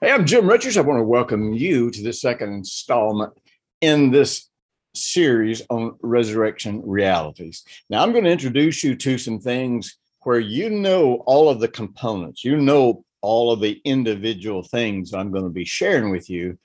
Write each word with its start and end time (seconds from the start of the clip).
Hey, 0.00 0.12
I'm 0.12 0.26
Jim 0.26 0.48
Richards. 0.48 0.76
I 0.76 0.82
want 0.82 1.00
to 1.00 1.04
welcome 1.04 1.54
you 1.54 1.90
to 1.90 2.02
the 2.04 2.12
second 2.12 2.52
installment 2.52 3.32
in 3.80 4.12
this 4.12 4.48
series 4.94 5.60
on 5.70 5.96
resurrection 6.02 6.82
realities. 6.86 7.64
Now, 7.90 8.04
I'm 8.04 8.12
going 8.12 8.22
to 8.22 8.30
introduce 8.30 8.84
you 8.84 8.94
to 8.94 9.18
some 9.18 9.40
things 9.40 9.98
where 10.22 10.38
you 10.38 10.70
know 10.70 11.24
all 11.26 11.48
of 11.48 11.58
the 11.58 11.66
components, 11.66 12.44
you 12.44 12.56
know 12.58 13.04
all 13.22 13.50
of 13.50 13.58
the 13.58 13.80
individual 13.84 14.62
things 14.62 15.12
I'm 15.12 15.32
going 15.32 15.42
to 15.42 15.50
be 15.50 15.64
sharing 15.64 16.12
with 16.12 16.30
you. 16.30 16.56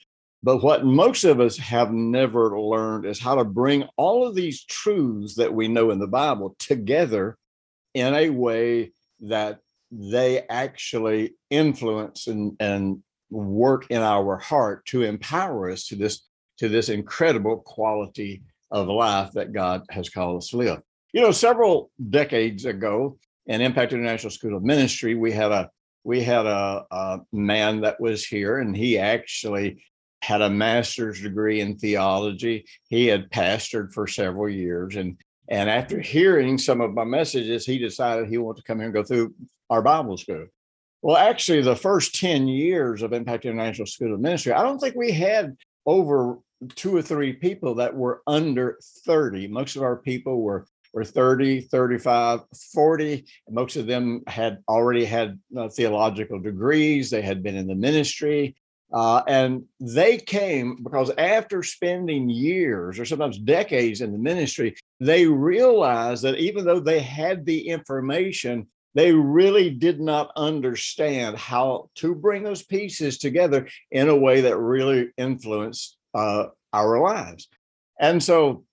But 0.44 0.62
what 0.62 0.86
most 0.86 1.24
of 1.24 1.40
us 1.40 1.58
have 1.58 1.92
never 1.92 2.60
learned 2.60 3.08
is 3.08 3.20
how 3.20 3.34
to 3.34 3.44
bring 3.44 3.86
all 3.98 4.28
of 4.28 4.36
these 4.36 4.64
truths 4.64 5.34
that 5.38 5.52
we 5.52 5.68
know 5.68 5.90
in 5.90 5.98
the 5.98 6.06
Bible 6.06 6.56
together 6.60 7.40
in 7.96 8.14
a 8.14 8.30
way 8.30 8.92
that 9.22 9.58
they 9.90 10.46
actually 10.50 11.34
influence 11.50 12.28
and, 12.28 12.56
and 12.60 13.02
work 13.30 13.88
in 13.90 14.02
our 14.02 14.38
heart 14.38 14.86
to 14.88 15.04
empower 15.04 15.72
us 15.72 15.88
to 15.88 15.96
this 15.96 16.28
to 16.58 16.70
this 16.70 16.90
incredible 16.90 17.58
quality 17.58 18.44
of 18.72 18.88
life 18.88 19.32
that 19.34 19.54
God 19.54 19.84
has 19.90 20.10
called 20.10 20.38
us 20.38 20.50
to 20.50 20.58
live. 20.58 20.82
You 21.14 21.22
know, 21.22 21.32
several 21.32 21.92
decades 22.10 22.66
ago 22.66 23.18
in 23.48 23.62
Impact 23.62 23.94
International 23.94 24.32
School 24.32 24.56
of 24.56 24.64
Ministry, 24.64 25.16
we 25.16 25.32
had 25.32 25.52
a 25.52 25.70
we 26.04 26.22
had 26.22 26.46
a, 26.46 26.86
a 26.92 27.20
man 27.32 27.82
that 27.82 28.00
was 28.00 28.26
here, 28.26 28.60
and 28.60 28.76
he 28.76 29.00
actually 29.00 29.84
had 30.22 30.42
a 30.42 30.50
master's 30.50 31.22
degree 31.22 31.62
in 31.62 31.78
theology. 31.78 32.66
He 32.90 33.08
had 33.08 33.30
pastored 33.30 33.94
for 33.94 34.08
several 34.08 34.50
years, 34.50 34.96
and 34.96 35.18
and 35.50 35.70
after 35.70 36.00
hearing 36.00 36.58
some 36.58 36.82
of 36.82 36.94
my 36.94 37.04
messages, 37.04 37.66
he 37.66 37.78
decided 37.78 38.28
he 38.28 38.38
wanted 38.38 38.62
to 38.62 38.68
come 38.68 38.78
here 38.78 38.86
and 38.86 38.94
go 38.94 39.04
through 39.04 39.34
our 39.70 39.82
Bible 39.82 40.18
school. 40.18 40.48
Well, 41.04 41.18
actually, 41.18 41.62
the 41.62 41.76
first 41.76 42.16
10 42.16 42.48
years 42.48 43.02
of 43.02 43.12
Impact 43.12 43.44
International 43.44 43.86
School 43.86 44.14
of 44.14 44.22
Ministry, 44.22 44.54
I 44.54 44.64
don't 44.64 44.80
think 44.80 44.96
we 44.96 45.12
had 45.12 45.58
over 45.86 46.38
two 46.76 46.96
or 46.96 47.02
three 47.02 47.34
people 47.34 47.76
that 47.76 47.94
were 47.94 48.22
under 48.26 48.80
30. 49.06 49.50
Most 49.50 49.76
of 49.76 49.84
our 49.84 49.98
people 49.98 50.42
were, 50.42 50.66
were 50.94 51.04
30, 51.04 51.60
35, 51.60 52.40
40. 52.74 53.26
Most 53.50 53.76
of 53.76 53.86
them 53.86 54.24
had 54.28 54.60
already 54.70 55.04
had 55.04 55.38
uh, 55.58 55.68
theological 55.68 56.40
degrees, 56.40 57.10
they 57.10 57.22
had 57.22 57.44
been 57.44 57.58
in 57.58 57.68
the 57.68 57.76
ministry. 57.76 58.56
Uh, 58.94 59.24
and 59.28 59.64
they 59.82 60.18
came 60.18 60.84
because 60.84 61.12
after 61.18 61.64
spending 61.64 62.30
years 62.30 62.98
or 62.98 63.04
sometimes 63.04 63.40
decades 63.40 64.00
in 64.00 64.14
the 64.14 64.18
ministry, 64.18 64.74
they 65.02 65.28
realized 65.28 66.24
that 66.24 66.38
even 66.38 66.64
though 66.64 66.80
they 66.80 67.02
had 67.02 67.46
the 67.46 67.68
information, 67.68 68.68
they 68.96 69.12
really 69.12 69.70
did 69.70 70.00
not 70.00 70.32
understand 70.36 71.38
how 71.38 71.90
to 71.96 72.14
bring 72.14 72.44
those 72.44 72.64
pieces 72.64 73.18
together 73.18 73.68
in 73.92 74.08
a 74.08 74.16
way 74.16 74.42
that 74.42 74.58
really 74.58 75.12
influenced 75.18 75.98
uh, 76.14 76.46
our 76.72 77.00
lives. 77.00 77.48
And 78.00 78.22
so, 78.22 78.66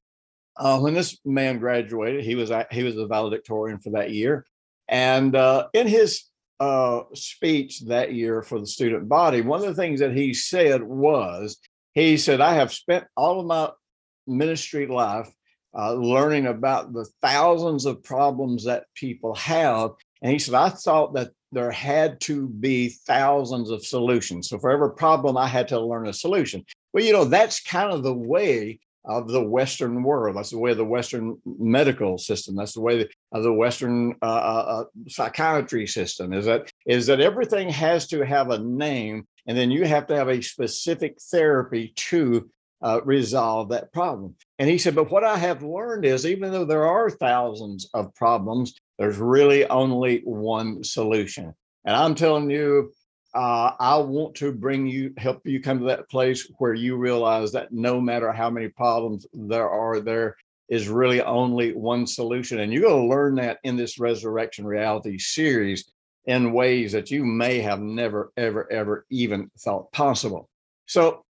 uh, 0.57 0.79
when 0.79 0.95
this 0.95 1.19
man 1.25 1.59
graduated, 1.59 2.25
he 2.25 2.35
was 2.35 2.51
he 2.71 2.83
was 2.83 2.97
a 2.97 3.07
valedictorian 3.07 3.79
for 3.79 3.91
that 3.91 4.11
year, 4.11 4.45
and 4.89 5.35
uh, 5.35 5.69
in 5.73 5.87
his 5.87 6.25
uh, 6.59 7.03
speech 7.15 7.81
that 7.87 8.13
year 8.13 8.43
for 8.43 8.59
the 8.59 8.67
student 8.67 9.09
body, 9.09 9.41
one 9.41 9.61
of 9.61 9.67
the 9.67 9.81
things 9.81 10.01
that 10.01 10.15
he 10.15 10.35
said 10.35 10.83
was, 10.83 11.59
he 11.95 12.19
said, 12.19 12.41
"I 12.43 12.55
have 12.55 12.73
spent 12.73 13.07
all 13.17 13.41
of 13.41 13.47
my 13.47 13.71
ministry 14.27 14.87
life." 14.87 15.33
Uh, 15.73 15.93
learning 15.93 16.47
about 16.47 16.93
the 16.93 17.09
thousands 17.23 17.87
of 17.87 18.03
problems 18.03 18.65
that 18.65 18.87
people 18.97 19.37
have 19.37 19.93
and 20.23 20.33
he 20.33 20.39
said, 20.39 20.55
I 20.55 20.69
thought 20.69 21.15
that 21.15 21.31
there 21.53 21.71
had 21.71 22.21
to 22.21 22.49
be 22.49 22.91
thousands 23.07 23.71
of 23.71 23.85
solutions. 23.85 24.49
So 24.49 24.59
for 24.59 24.71
every 24.71 24.95
problem, 24.95 25.37
I 25.37 25.49
had 25.49 25.69
to 25.69 25.81
learn 25.81 26.07
a 26.07 26.13
solution. 26.13 26.65
Well, 26.93 27.05
you 27.05 27.13
know, 27.13 27.25
that's 27.25 27.63
kind 27.63 27.93
of 27.93 28.03
the 28.03 28.15
way 28.15 28.79
of 29.05 29.29
the 29.29 29.43
Western 29.43 30.03
world. 30.03 30.37
That's 30.37 30.51
the 30.51 30.59
way 30.59 30.73
of 30.73 30.77
the 30.77 30.85
Western 30.85 31.39
medical 31.45 32.19
system. 32.19 32.55
That's 32.55 32.75
the 32.75 32.83
way 32.83 33.09
of 33.33 33.43
the 33.43 33.53
Western 33.53 34.15
uh, 34.23 34.27
uh, 34.27 34.65
uh, 34.69 34.85
psychiatry 35.09 35.87
system. 35.87 36.33
Is 36.33 36.45
that 36.45 36.71
is 36.87 37.07
that 37.07 37.21
everything 37.21 37.71
has 37.71 38.07
to 38.09 38.25
have 38.25 38.51
a 38.51 38.59
name, 38.59 39.27
and 39.47 39.57
then 39.57 39.71
you 39.71 39.87
have 39.87 40.07
to 40.09 40.17
have 40.17 40.29
a 40.29 40.43
specific 40.43 41.17
therapy 41.31 41.93
to 41.97 42.51
uh, 42.83 43.01
resolve 43.05 43.71
that 43.71 43.93
problem. 43.93 44.35
And 44.59 44.69
he 44.69 44.79
said, 44.79 44.95
but 44.95 45.11
what 45.11 45.25
I 45.25 45.37
have 45.37 45.63
learned 45.63 46.05
is, 46.05 46.27
even 46.27 46.51
though 46.51 46.65
there 46.65 46.87
are 46.87 47.11
thousands 47.11 47.89
of 47.95 48.15
problems, 48.15 48.75
there's 49.01 49.17
really 49.17 49.67
only 49.67 50.21
one 50.25 50.85
solution. 50.85 51.55
And 51.87 51.97
I'm 51.97 52.15
telling 52.15 52.51
you, 52.51 52.93
uh, 53.35 53.73
I 53.81 53.97
want 53.97 54.35
to 54.37 54.53
bring 54.53 54.87
you, 54.87 55.15
help 55.17 55.41
you 55.47 55.63
come 55.63 55.79
to 55.79 55.87
that 55.87 56.11
place 56.11 56.47
where 56.59 56.75
you 56.75 56.97
realize 56.97 57.51
that 57.53 57.73
no 57.73 57.99
matter 57.99 58.31
how 58.31 58.51
many 58.51 58.69
problems 58.69 59.27
there 59.33 59.71
are, 59.71 60.01
there 60.01 60.37
is 60.69 60.89
really 60.89 61.23
only 61.23 61.73
one 61.73 62.07
solution. 62.07 62.61
And 62.61 62.71
you're 62.71 62.83
going 62.83 63.01
to 63.01 63.09
learn 63.09 63.37
that 63.37 63.59
in 63.65 63.75
this 63.75 63.99
Resurrection 63.99 64.67
Reality 64.67 65.17
series 65.17 65.91
in 66.27 66.53
ways 66.53 66.93
that 66.93 67.11
you 67.11 67.25
may 67.25 67.61
have 67.61 67.81
never, 67.81 68.31
ever, 68.37 68.71
ever 68.71 69.07
even 69.09 69.51
thought 69.61 69.91
possible. 69.93 70.51
So 70.85 71.25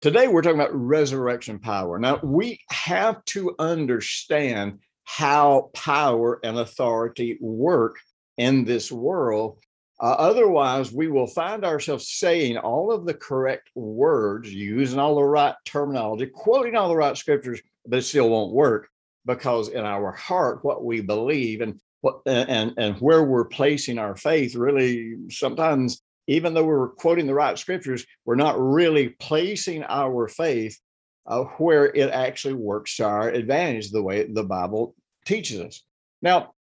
today 0.00 0.28
we're 0.28 0.40
talking 0.40 0.58
about 0.58 0.74
resurrection 0.74 1.58
power. 1.58 1.98
Now, 1.98 2.20
we 2.22 2.58
have 2.70 3.22
to 3.26 3.54
understand 3.58 4.78
how 5.06 5.70
power 5.72 6.38
and 6.44 6.58
authority 6.58 7.38
work 7.40 7.96
in 8.36 8.64
this 8.64 8.92
world. 8.92 9.58
Uh, 9.98 10.14
otherwise, 10.18 10.92
we 10.92 11.08
will 11.08 11.26
find 11.26 11.64
ourselves 11.64 12.10
saying 12.10 12.58
all 12.58 12.92
of 12.92 13.06
the 13.06 13.14
correct 13.14 13.70
words, 13.74 14.52
using 14.52 14.98
all 14.98 15.14
the 15.14 15.22
right 15.22 15.54
terminology, 15.64 16.26
quoting 16.26 16.76
all 16.76 16.90
the 16.90 16.96
right 16.96 17.16
scriptures, 17.16 17.62
but 17.86 18.00
it 18.00 18.02
still 18.02 18.28
won't 18.28 18.52
work 18.52 18.88
because 19.24 19.68
in 19.68 19.84
our 19.84 20.12
heart, 20.12 20.62
what 20.62 20.84
we 20.84 21.00
believe 21.00 21.62
and 21.62 21.80
what 22.02 22.20
and 22.26 22.74
and 22.76 22.96
where 22.98 23.24
we're 23.24 23.46
placing 23.46 23.98
our 23.98 24.16
faith 24.16 24.54
really 24.54 25.16
sometimes 25.28 26.02
even 26.28 26.54
though 26.54 26.64
we're 26.64 26.88
quoting 26.88 27.26
the 27.26 27.34
right 27.34 27.58
scriptures 27.58 28.04
we're 28.24 28.36
not 28.36 28.60
really 28.60 29.08
placing 29.08 29.82
our 29.84 30.28
faith 30.28 30.78
uh, 31.26 31.44
where 31.58 31.86
it 31.86 32.10
actually 32.10 32.54
works 32.54 32.96
to 32.96 33.04
our 33.04 33.28
advantage, 33.28 33.90
the 33.90 34.02
way 34.02 34.24
the 34.24 34.44
Bible 34.44 34.94
teaches 35.24 35.60
us. 35.60 35.82
Now, 36.22 36.54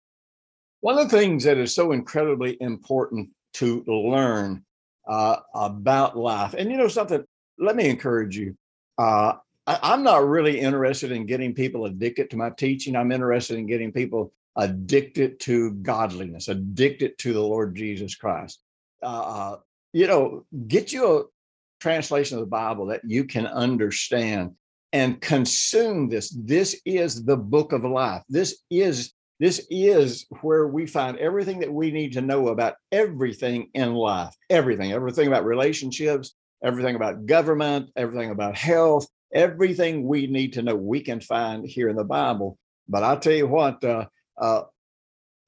one 0.80 0.98
of 0.98 1.10
the 1.10 1.16
things 1.16 1.44
that 1.44 1.58
is 1.58 1.74
so 1.74 1.92
incredibly 1.92 2.56
important 2.60 3.30
to 3.54 3.84
learn 3.86 4.64
uh, 5.06 5.36
about 5.54 6.16
life, 6.16 6.54
and 6.56 6.70
you 6.70 6.76
know 6.76 6.88
something, 6.88 7.24
let 7.58 7.76
me 7.76 7.88
encourage 7.88 8.36
you. 8.36 8.56
Uh, 8.98 9.34
I, 9.66 9.94
am 9.94 10.02
not 10.02 10.26
really 10.26 10.60
interested 10.60 11.12
in 11.12 11.26
getting 11.26 11.54
people 11.54 11.86
addicted 11.86 12.30
to 12.30 12.36
my 12.36 12.50
teaching. 12.50 12.96
I'm 12.96 13.12
interested 13.12 13.58
in 13.58 13.66
getting 13.66 13.92
people 13.92 14.32
addicted 14.56 15.40
to 15.40 15.72
godliness, 15.72 16.48
addicted 16.48 17.18
to 17.18 17.32
the 17.32 17.40
Lord 17.40 17.74
Jesus 17.74 18.14
Christ. 18.14 18.60
Uh, 19.02 19.06
uh 19.06 19.56
you 19.92 20.08
know, 20.08 20.44
get 20.66 20.92
you 20.92 21.18
a 21.18 21.22
translation 21.80 22.36
of 22.36 22.40
the 22.40 22.50
Bible 22.50 22.86
that 22.86 23.02
you 23.04 23.24
can 23.24 23.46
understand 23.46 24.56
and 24.94 25.20
consume 25.20 26.08
this. 26.08 26.30
This 26.30 26.80
is 26.86 27.24
the 27.24 27.36
book 27.36 27.72
of 27.72 27.84
life. 27.84 28.22
This 28.28 28.62
is 28.70 29.12
this 29.40 29.66
is 29.68 30.26
where 30.42 30.68
we 30.68 30.86
find 30.86 31.18
everything 31.18 31.58
that 31.58 31.72
we 31.72 31.90
need 31.90 32.12
to 32.12 32.20
know 32.22 32.48
about 32.48 32.76
everything 32.92 33.68
in 33.74 33.94
life. 33.94 34.32
Everything, 34.48 34.92
everything 34.92 35.26
about 35.26 35.44
relationships, 35.44 36.36
everything 36.62 36.94
about 36.94 37.26
government, 37.26 37.90
everything 37.96 38.30
about 38.30 38.56
health, 38.56 39.08
everything 39.34 40.06
we 40.06 40.28
need 40.28 40.52
to 40.52 40.62
know 40.62 40.76
we 40.76 41.00
can 41.00 41.20
find 41.20 41.66
here 41.66 41.88
in 41.88 41.96
the 41.96 42.04
Bible. 42.04 42.56
But 42.88 43.02
I 43.02 43.16
tell 43.16 43.32
you 43.32 43.48
what, 43.48 43.82
uh, 43.82 44.06
uh, 44.40 44.62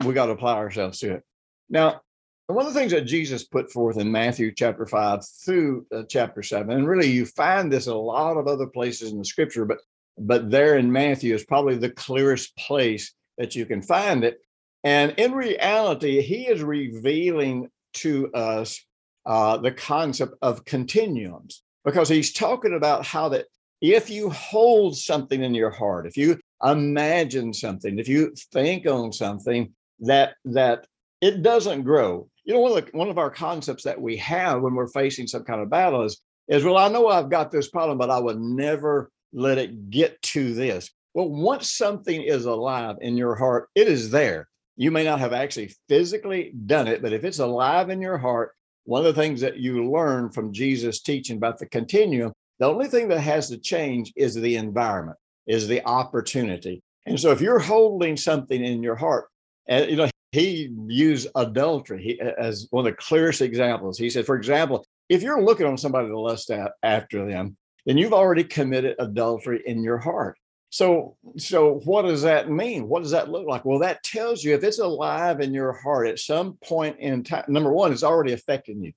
we 0.05 0.15
got 0.15 0.27
to 0.27 0.33
apply 0.33 0.57
ourselves 0.57 0.99
to 0.99 1.15
it. 1.15 1.23
Now, 1.71 2.01
one 2.49 2.67
of 2.67 2.73
the 2.73 2.79
things 2.79 2.93
that 2.93 3.03
Jesus 3.03 3.45
put 3.45 3.73
forth 3.73 3.99
in 3.99 4.11
Matthew 4.11 4.53
chapter 4.53 4.87
5 4.87 5.27
through 5.45 5.87
uh, 5.93 6.05
chapter 6.09 6.43
7, 6.43 6.71
and 6.71 6.87
really 6.87 7.11
you 7.11 7.27
find 7.27 7.73
this 7.73 7.87
in 7.87 7.93
a 7.93 7.97
lot 7.97 8.37
of 8.37 8.47
other 8.47 8.67
places 8.67 9.11
in 9.13 9.19
the 9.19 9.25
scripture, 9.25 9.65
but 9.65 9.79
but 10.19 10.51
there 10.51 10.79
in 10.79 10.91
Matthew 10.91 11.35
is 11.35 11.45
probably 11.45 11.77
the 11.77 11.91
clearest 11.91 12.57
place 12.57 13.13
that 13.37 13.55
you 13.55 13.67
can 13.67 13.83
find 13.83 14.25
it. 14.25 14.39
And 14.83 15.13
in 15.19 15.33
reality, 15.33 16.23
he 16.23 16.47
is 16.47 16.63
revealing 16.63 17.69
to 17.95 18.33
us 18.33 18.81
uh, 19.27 19.59
the 19.59 19.73
concept 19.73 20.35
of 20.41 20.65
continuums. 20.65 21.63
because 21.85 22.09
he's 22.09 22.33
talking 22.33 22.75
about 22.75 23.05
how 23.05 23.29
that 23.29 23.47
if 23.83 24.09
you 24.09 24.31
hold 24.31 24.97
something 24.97 25.43
in 25.43 25.55
your 25.55 25.71
heart, 25.71 26.07
if 26.07 26.17
you 26.17 26.39
imagine 26.65 27.53
something, 27.53 27.99
if 27.99 28.09
you 28.09 28.33
think 28.53 28.87
on 28.87 29.13
something 29.13 29.75
that 30.01 30.37
that 30.45 30.87
it 31.21 31.43
doesn't 31.43 31.83
grow. 31.83 32.29
You 32.47 32.55
know, 32.55 32.61
one 32.61 32.79
of 32.79 32.87
the, 32.87 32.97
one 32.97 33.09
of 33.09 33.19
our 33.19 33.31
concepts 33.31 33.83
that 33.83 34.01
we 34.01 34.17
have 34.19 34.63
when 34.63 34.75
we're 34.75 34.87
facing 34.87 35.27
some 35.27 35.43
kind 35.43 35.61
of 35.61 35.69
battle 35.69 36.05
is 36.05 36.21
is 36.49 36.63
well, 36.63 36.79
I 36.79 36.89
know 36.89 37.09
I've 37.09 37.29
got 37.29 37.51
this 37.51 37.69
problem, 37.69 37.99
but 37.99 38.09
I 38.09 38.21
would 38.21 38.41
never 38.41 39.11
let 39.33 39.59
it 39.59 39.91
get 39.91 40.23
to 40.23 40.55
this. 40.55 40.91
Well, 41.13 41.29
once 41.29 41.73
something 41.73 42.23
is 42.23 42.45
alive 42.45 42.97
in 43.01 43.17
your 43.17 43.35
heart, 43.35 43.69
it 43.75 43.89
is 43.89 44.11
there. 44.11 44.49
You 44.77 44.93
may 44.93 45.03
not 45.03 45.19
have 45.19 45.33
actually 45.33 45.75
physically 45.89 46.53
done 46.67 46.87
it, 46.87 47.03
but 47.03 47.13
if 47.13 47.25
it's 47.25 47.41
alive 47.41 47.91
in 47.91 48.01
your 48.01 48.19
heart, 48.19 48.53
one 48.85 49.05
of 49.05 49.13
the 49.13 49.21
things 49.21 49.41
that 49.41 49.57
you 49.57 49.91
learn 49.91 50.31
from 50.31 50.53
Jesus' 50.53 51.01
teaching 51.01 51.39
about 51.39 51.59
the 51.59 51.67
continuum, 51.67 52.33
the 52.61 52.67
only 52.67 52.87
thing 52.87 53.09
that 53.09 53.21
has 53.21 53.49
to 53.49 53.59
change 53.59 54.13
is 54.15 54.35
the 54.35 54.55
environment, 54.55 55.19
is 55.49 55.67
the 55.67 55.85
opportunity. 55.85 56.81
And 57.07 57.19
so 57.19 57.33
if 57.33 57.41
you're 57.41 57.59
holding 57.59 58.17
something 58.17 58.65
in 58.65 58.83
your 58.83 58.95
heart, 58.95 59.27
and 59.67 59.91
you 59.91 59.97
know, 59.97 60.09
he 60.37 60.71
used 60.87 61.29
adultery 61.35 62.03
he, 62.03 62.21
as 62.21 62.69
one 62.71 62.87
of 62.87 62.93
the 62.93 62.97
clearest 62.97 63.41
examples. 63.41 63.97
He 63.99 64.11
said, 64.11 64.27
for 64.27 64.37
example, 64.37 64.85
if 65.09 65.23
you're 65.23 65.43
looking 65.43 65.67
on 65.67 65.79
somebody 65.79 66.09
to 66.09 66.19
lust 66.19 66.51
after 66.83 67.27
them, 67.27 67.57
then 67.87 67.97
you've 67.97 68.13
already 68.13 68.45
committed 68.45 68.97
adultery 68.99 69.63
in 69.65 69.83
your 69.83 69.99
heart. 69.99 70.37
So, 70.69 71.17
so 71.39 71.81
what 71.85 72.03
does 72.03 72.23
that 72.23 72.51
mean? 72.51 72.87
What 72.89 73.03
does 73.03 73.13
that 73.13 73.31
look 73.31 73.47
like? 73.47 73.65
Well, 73.65 73.79
that 73.79 74.03
tells 74.03 74.45
you 74.45 74.55
if 74.55 74.63
it's 74.63 74.79
alive 74.79 75.41
in 75.41 75.55
your 75.55 75.73
heart 75.73 76.09
at 76.09 76.19
some 76.19 76.59
point 76.63 76.99
in 76.99 77.23
time. 77.23 77.45
Number 77.49 77.73
one, 77.73 77.93
it's 77.93 78.03
already 78.03 78.33
affecting 78.33 78.83
you. 78.83 78.93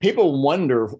People 0.00 0.40
wonder, 0.40 0.90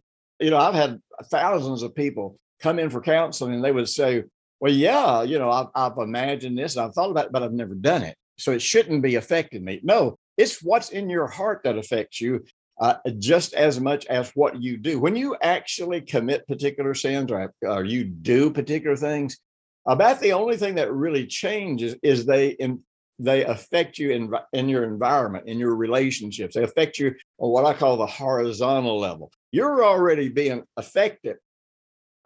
you 0.41 0.51
know, 0.51 0.57
I've 0.57 0.75
had 0.75 1.01
thousands 1.27 1.83
of 1.83 1.95
people 1.95 2.39
come 2.61 2.79
in 2.79 2.91
for 2.91 3.01
counseling 3.01 3.55
and 3.55 3.63
they 3.63 3.73
would 3.73 3.89
say, 3.89 4.25
well, 4.59 4.73
yeah, 4.73 5.23
you 5.23 5.39
know, 5.39 5.51
I've, 5.51 5.69
I've 5.75 5.99
imagined 5.99 6.59
this 6.59 6.75
and 6.75 6.87
I've 6.87 6.95
thought 6.95 7.11
about 7.11 7.27
it, 7.27 7.33
but 7.33 7.43
I've 7.43 7.53
never 7.53 7.75
done 7.75 8.03
it. 8.03 8.17
So 8.39 8.53
it 8.53 8.63
shouldn't 8.63 9.03
be 9.03 9.17
affecting 9.17 9.65
me. 9.65 9.81
No, 9.83 10.19
it's 10.37 10.63
what's 10.63 10.91
in 10.91 11.09
your 11.09 11.27
heart 11.27 11.63
that 11.65 11.79
affects 11.79 12.21
you 12.21 12.45
uh, 12.81 12.97
just 13.19 13.55
as 13.55 13.81
much 13.81 14.07
as 14.07 14.31
what 14.35 14.63
you 14.63 14.77
do. 14.77 14.99
When 15.01 15.17
you 15.17 15.37
actually 15.43 16.03
commit 16.03 16.47
particular 16.47 16.95
sins 16.95 17.33
or, 17.33 17.53
or 17.63 17.85
you 17.85 18.05
do 18.05 18.51
particular 18.51 18.97
things, 18.97 19.39
about 19.87 20.21
the 20.21 20.33
only 20.33 20.57
thing 20.57 20.75
that 20.75 20.93
really 20.93 21.27
changes 21.27 21.95
is 22.03 22.27
they 22.27 22.49
in, 22.51 22.83
they 23.19 23.45
affect 23.45 23.99
you 23.99 24.11
in, 24.11 24.31
in 24.53 24.69
your 24.69 24.85
environment, 24.85 25.49
in 25.49 25.59
your 25.59 25.75
relationships. 25.75 26.55
They 26.55 26.65
affect 26.65 26.99
you 26.99 27.15
on 27.39 27.51
what 27.51 27.65
I 27.65 27.73
call 27.73 27.97
the 27.97 28.07
horizontal 28.07 28.99
level. 28.99 29.31
You're 29.53 29.85
already 29.85 30.29
being 30.29 30.65
affected 30.77 31.37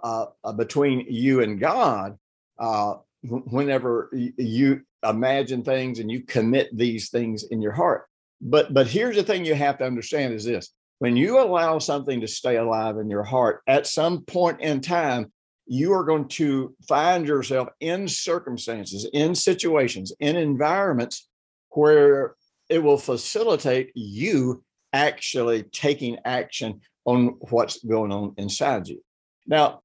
uh, 0.03 0.27
uh, 0.43 0.53
between 0.53 1.07
you 1.09 1.43
and 1.43 1.61
God 1.61 2.17
uh, 2.59 2.95
whenever 3.23 4.11
you 4.13 4.83
imagine 5.05 5.63
things 5.63 5.99
and 5.99 6.11
you 6.11 6.23
commit 6.23 6.77
these 6.77 7.11
things 7.11 7.45
in 7.45 7.63
your 7.63 7.73
heart. 7.73 8.07
But 8.41 8.73
but 8.73 8.87
here's 8.87 9.17
the 9.17 9.23
thing 9.23 9.45
you 9.45 9.55
have 9.55 9.79
to 9.79 9.87
understand 9.87 10.35
is 10.35 10.45
this. 10.45 10.73
When 10.99 11.17
you 11.17 11.41
allow 11.41 11.79
something 11.79 12.21
to 12.21 12.29
stay 12.29 12.57
alive 12.57 12.99
in 12.99 13.09
your 13.09 13.23
heart, 13.23 13.63
at 13.67 13.87
some 13.87 14.23
point 14.23 14.61
in 14.61 14.81
time, 14.81 15.33
you 15.67 15.93
are 15.93 16.05
going 16.05 16.29
to 16.29 16.75
find 16.89 17.27
yourself 17.27 17.69
in 17.81 18.07
circumstances, 18.09 19.09
in 19.13 19.35
situations, 19.35 20.13
in 20.21 20.37
environments 20.37 21.29
where 21.71 22.35
it 22.69 22.83
will 22.83 22.99
facilitate 22.99 23.93
you 23.95 24.63
actually 24.93 25.63
taking 25.65 26.19
action 26.25 26.81
on 27.05 27.37
what's 27.51 27.83
going 27.85 28.13
on 28.13 28.35
inside 28.37 28.89
you. 28.89 29.03
Now, 29.47 29.81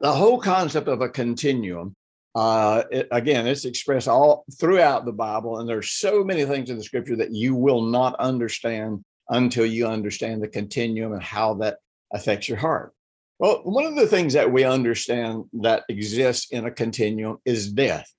the 0.00 0.12
whole 0.12 0.38
concept 0.38 0.88
of 0.88 1.00
a 1.00 1.08
continuum 1.08 1.96
uh, 2.34 2.84
it, 2.90 3.08
again, 3.10 3.46
it's 3.46 3.64
expressed 3.64 4.08
all 4.08 4.44
throughout 4.58 5.04
the 5.04 5.12
Bible, 5.12 5.58
and 5.58 5.68
there's 5.68 5.90
so 5.90 6.24
many 6.24 6.44
things 6.44 6.70
in 6.70 6.76
the 6.76 6.82
Scripture 6.82 7.16
that 7.16 7.32
you 7.32 7.54
will 7.54 7.82
not 7.82 8.16
understand 8.16 9.04
until 9.28 9.64
you 9.64 9.86
understand 9.86 10.42
the 10.42 10.48
continuum 10.48 11.12
and 11.12 11.22
how 11.22 11.54
that 11.54 11.78
affects 12.12 12.48
your 12.48 12.58
heart. 12.58 12.92
Well, 13.38 13.60
one 13.64 13.84
of 13.84 13.96
the 13.96 14.06
things 14.06 14.32
that 14.34 14.52
we 14.52 14.64
understand 14.64 15.44
that 15.54 15.84
exists 15.88 16.50
in 16.50 16.66
a 16.66 16.70
continuum 16.70 17.38
is 17.44 17.72
death. 17.72 18.12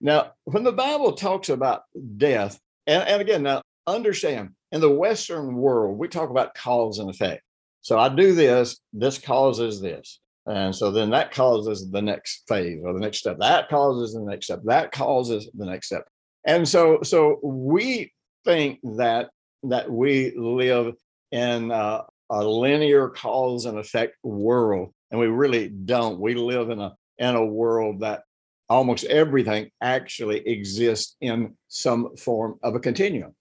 Now, 0.00 0.32
when 0.44 0.64
the 0.64 0.72
Bible 0.72 1.12
talks 1.12 1.48
about 1.48 1.82
death, 2.16 2.58
and, 2.86 3.06
and 3.06 3.20
again, 3.20 3.42
now 3.42 3.62
understand 3.86 4.50
in 4.72 4.80
the 4.80 4.90
Western 4.90 5.54
world, 5.56 5.98
we 5.98 6.08
talk 6.08 6.30
about 6.30 6.54
cause 6.54 6.98
and 6.98 7.10
effect. 7.10 7.42
So 7.82 7.98
I 7.98 8.08
do 8.08 8.34
this, 8.34 8.78
this 8.92 9.18
causes 9.18 9.80
this. 9.80 10.20
And 10.50 10.74
so 10.74 10.90
then 10.90 11.10
that 11.10 11.30
causes 11.30 11.88
the 11.90 12.02
next 12.02 12.42
phase 12.48 12.80
or 12.84 12.92
the 12.92 12.98
next 12.98 13.18
step. 13.18 13.36
That 13.38 13.68
causes 13.68 14.14
the 14.14 14.22
next 14.22 14.46
step. 14.46 14.60
That 14.64 14.90
causes 14.90 15.48
the 15.54 15.66
next 15.66 15.86
step. 15.86 16.08
And 16.44 16.68
so 16.68 17.00
so 17.02 17.38
we 17.42 18.12
think 18.44 18.80
that 18.96 19.30
that 19.62 19.90
we 19.90 20.32
live 20.36 20.94
in 21.30 21.70
a, 21.70 22.02
a 22.30 22.44
linear 22.44 23.10
cause 23.10 23.66
and 23.66 23.78
effect 23.78 24.16
world, 24.24 24.92
and 25.10 25.20
we 25.20 25.28
really 25.28 25.68
don't. 25.68 26.18
We 26.18 26.34
live 26.34 26.70
in 26.70 26.80
a 26.80 26.94
in 27.18 27.36
a 27.36 27.44
world 27.44 28.00
that 28.00 28.22
almost 28.68 29.04
everything 29.04 29.70
actually 29.80 30.46
exists 30.48 31.16
in 31.20 31.54
some 31.68 32.16
form 32.16 32.58
of 32.62 32.74
a 32.74 32.80
continuum. 32.80 33.34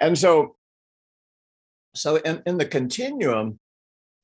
And 0.00 0.16
so 0.16 0.56
so 1.94 2.16
in, 2.16 2.42
in 2.46 2.56
the 2.56 2.66
continuum, 2.66 3.58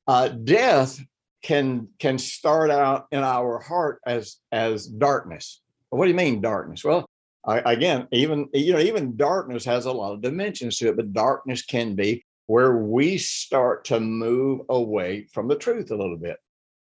uh, 0.06 0.28
death 0.28 1.00
can 1.42 1.88
can 1.98 2.18
start 2.18 2.70
out 2.70 3.06
in 3.12 3.20
our 3.20 3.58
heart 3.58 4.00
as 4.06 4.36
as 4.52 4.86
darkness. 4.86 5.62
What 5.90 6.04
do 6.04 6.10
you 6.10 6.16
mean 6.16 6.40
darkness? 6.40 6.84
Well, 6.84 7.06
I, 7.44 7.72
again, 7.72 8.06
even 8.12 8.48
you 8.52 8.72
know, 8.72 8.80
even 8.80 9.16
darkness 9.16 9.64
has 9.64 9.86
a 9.86 9.92
lot 9.92 10.12
of 10.12 10.22
dimensions 10.22 10.78
to 10.78 10.88
it, 10.88 10.96
but 10.96 11.12
darkness 11.12 11.62
can 11.62 11.94
be 11.94 12.24
where 12.46 12.76
we 12.76 13.16
start 13.16 13.84
to 13.86 14.00
move 14.00 14.62
away 14.68 15.26
from 15.32 15.48
the 15.48 15.56
truth 15.56 15.90
a 15.90 15.96
little 15.96 16.16
bit. 16.16 16.36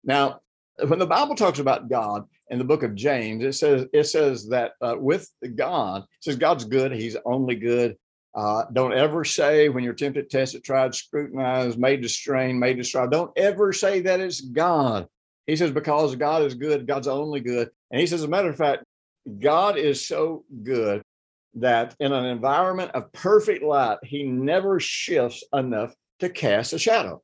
Now, 0.04 0.42
when 0.88 1.00
the 1.00 1.08
Bible 1.08 1.36
talks 1.36 1.60
about 1.60 1.90
God 1.90 2.26
in 2.50 2.58
the 2.58 2.66
book 2.66 2.84
of 2.84 2.96
James, 2.96 3.44
it 3.44 3.54
says 3.54 3.86
it 3.94 4.04
says 4.06 4.48
that 4.50 4.74
uh, 4.82 4.96
with 4.98 5.30
God, 5.56 6.04
it 6.04 6.08
says 6.20 6.36
God's 6.36 6.66
good, 6.66 6.92
He's 6.92 7.18
only 7.26 7.56
good. 7.56 7.98
Uh, 8.36 8.64
don't 8.74 8.94
ever 8.94 9.24
say 9.24 9.70
when 9.70 9.84
you're 9.84 9.94
tempted, 9.94 10.30
tested, 10.30 10.64
tried, 10.64 10.96
scrutinized, 10.96 11.78
made 11.78 12.02
to 12.02 12.10
strain, 12.10 12.58
made 12.58 12.78
to 12.78 12.84
strive. 12.84 13.12
Don't 13.12 13.32
ever 13.38 13.72
say 13.72 14.02
that 14.02 14.20
it's 14.20 14.42
God. 14.42 15.08
He 15.46 15.56
says, 15.56 15.72
because 15.72 16.16
God 16.16 16.42
is 16.42 16.56
good, 16.56 16.88
God's 16.88 17.08
only 17.08 17.42
good. 17.42 17.70
And 17.92 18.00
he 18.00 18.08
says, 18.08 18.22
as 18.22 18.26
a 18.26 18.30
matter 18.30 18.50
of 18.50 18.58
fact, 18.58 18.86
God 19.40 19.78
is 19.78 20.06
so 20.06 20.46
good 20.64 21.04
that 21.56 21.96
in 22.00 22.12
an 22.12 22.26
environment 22.26 22.92
of 22.92 23.12
perfect 23.12 23.64
light, 23.64 24.00
he 24.04 24.24
never 24.24 24.80
shifts 24.80 25.44
enough 25.54 25.94
to 26.20 26.30
cast 26.30 26.74
a 26.74 26.80
shadow. 26.80 27.22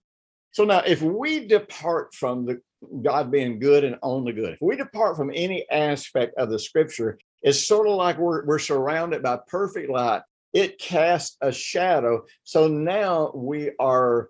So 0.52 0.64
now, 0.66 0.82
if 0.86 1.02
we 1.02 1.48
depart 1.48 2.14
from 2.14 2.46
the 2.46 2.62
God 3.02 3.32
being 3.32 3.60
good 3.60 3.84
and 3.84 3.98
only 4.04 4.34
good, 4.34 4.54
if 4.54 4.62
we 4.62 4.76
depart 4.76 5.18
from 5.18 5.32
any 5.34 5.70
aspect 5.70 6.36
of 6.38 6.50
the 6.50 6.60
scripture, 6.60 7.18
it's 7.42 7.66
sort 7.66 7.88
of 7.88 7.96
like 7.96 8.18
we're, 8.18 8.46
we're 8.46 8.60
surrounded 8.60 9.24
by 9.24 9.40
perfect 9.48 9.90
light 9.90 10.22
it 10.54 10.80
casts 10.80 11.38
a 11.42 11.52
shadow. 11.52 12.26
So 12.44 12.68
now 12.68 13.32
we 13.36 13.72
are 13.80 14.30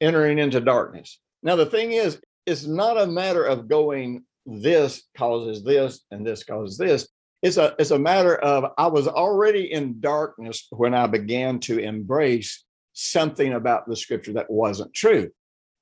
entering 0.00 0.38
into 0.38 0.60
darkness. 0.60 1.20
Now, 1.42 1.56
the 1.56 1.66
thing 1.66 1.92
is, 1.92 2.20
it's 2.46 2.66
not 2.66 3.00
a 3.00 3.06
matter 3.06 3.44
of 3.44 3.68
going, 3.68 4.24
this 4.46 5.04
causes 5.16 5.62
this 5.62 6.00
and 6.10 6.26
this 6.26 6.42
causes 6.42 6.76
this. 6.76 7.08
It's 7.42 7.56
a, 7.56 7.74
it's 7.78 7.90
a 7.90 7.98
matter 7.98 8.36
of 8.36 8.72
I 8.78 8.86
was 8.86 9.08
already 9.08 9.72
in 9.72 10.00
darkness 10.00 10.66
when 10.70 10.94
I 10.94 11.06
began 11.06 11.58
to 11.60 11.78
embrace 11.78 12.64
something 12.92 13.52
about 13.52 13.88
the 13.88 13.96
scripture 13.96 14.34
that 14.34 14.50
wasn't 14.50 14.94
true. 14.94 15.30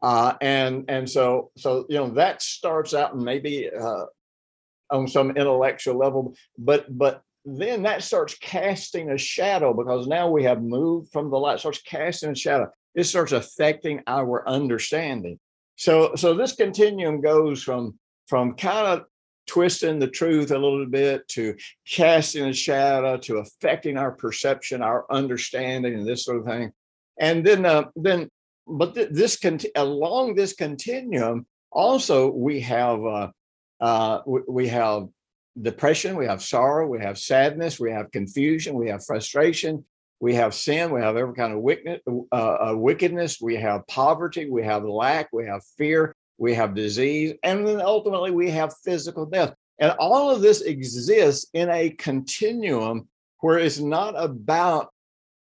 Uh, 0.02 0.34
and 0.40 0.86
and 0.88 1.08
so 1.08 1.50
so 1.58 1.84
you 1.90 1.96
know 1.96 2.08
that 2.10 2.40
starts 2.40 2.94
out 2.94 3.18
maybe 3.18 3.68
uh, 3.70 4.04
on 4.90 5.06
some 5.06 5.30
intellectual 5.32 5.98
level, 5.98 6.34
but 6.56 6.86
but 6.96 7.22
then 7.44 7.82
that 7.82 8.02
starts 8.02 8.34
casting 8.38 9.10
a 9.10 9.18
shadow 9.18 9.72
because 9.72 10.06
now 10.06 10.30
we 10.30 10.44
have 10.44 10.62
moved 10.62 11.10
from 11.12 11.30
the 11.30 11.38
light, 11.38 11.58
starts 11.58 11.82
casting 11.82 12.30
a 12.30 12.34
shadow. 12.34 12.70
It 12.94 13.04
starts 13.04 13.32
affecting 13.32 14.02
our 14.06 14.46
understanding. 14.48 15.38
So, 15.76 16.14
so 16.16 16.34
this 16.34 16.52
continuum 16.52 17.20
goes 17.20 17.62
from 17.62 17.98
from 18.26 18.54
kind 18.54 18.86
of 18.86 19.06
twisting 19.46 19.98
the 19.98 20.06
truth 20.06 20.52
a 20.52 20.58
little 20.58 20.86
bit 20.86 21.26
to 21.26 21.56
casting 21.88 22.44
a 22.44 22.52
shadow 22.52 23.16
to 23.16 23.38
affecting 23.38 23.96
our 23.96 24.12
perception, 24.12 24.82
our 24.82 25.04
understanding, 25.10 25.94
and 25.94 26.06
this 26.06 26.24
sort 26.24 26.38
of 26.38 26.46
thing. 26.46 26.72
And 27.18 27.44
then, 27.44 27.66
uh, 27.66 27.84
then, 27.96 28.28
but 28.68 28.94
th- 28.94 29.08
this 29.10 29.36
cont- 29.36 29.66
along 29.74 30.36
this 30.36 30.52
continuum, 30.52 31.46
also 31.72 32.30
we 32.30 32.60
have 32.60 33.04
uh, 33.04 33.28
uh, 33.80 34.20
we, 34.26 34.40
we 34.48 34.68
have 34.68 35.08
depression, 35.60 36.16
we 36.16 36.26
have 36.26 36.42
sorrow, 36.42 36.86
we 36.86 37.00
have 37.00 37.18
sadness, 37.18 37.80
we 37.80 37.90
have 37.90 38.10
confusion, 38.10 38.74
we 38.74 38.88
have 38.88 39.04
frustration, 39.04 39.84
we 40.20 40.34
have 40.34 40.54
sin, 40.54 40.92
we 40.92 41.00
have 41.00 41.16
every 41.16 41.34
kind 41.34 41.52
of 41.52 41.60
wickedness, 41.60 42.00
uh, 42.32 42.34
uh, 42.34 42.74
we 43.40 43.56
have 43.56 43.86
poverty, 43.86 44.50
we 44.50 44.62
have 44.62 44.84
lack, 44.84 45.28
we 45.32 45.46
have 45.46 45.62
fear, 45.76 46.14
we 46.38 46.54
have 46.54 46.74
disease, 46.74 47.34
and 47.42 47.66
then 47.66 47.80
ultimately 47.80 48.30
we 48.30 48.50
have 48.50 48.74
physical 48.84 49.26
death. 49.26 49.54
And 49.78 49.92
all 49.98 50.30
of 50.30 50.42
this 50.42 50.60
exists 50.60 51.46
in 51.54 51.70
a 51.70 51.90
continuum 51.90 53.08
where 53.38 53.58
it's 53.58 53.78
not 53.78 54.14
about, 54.16 54.90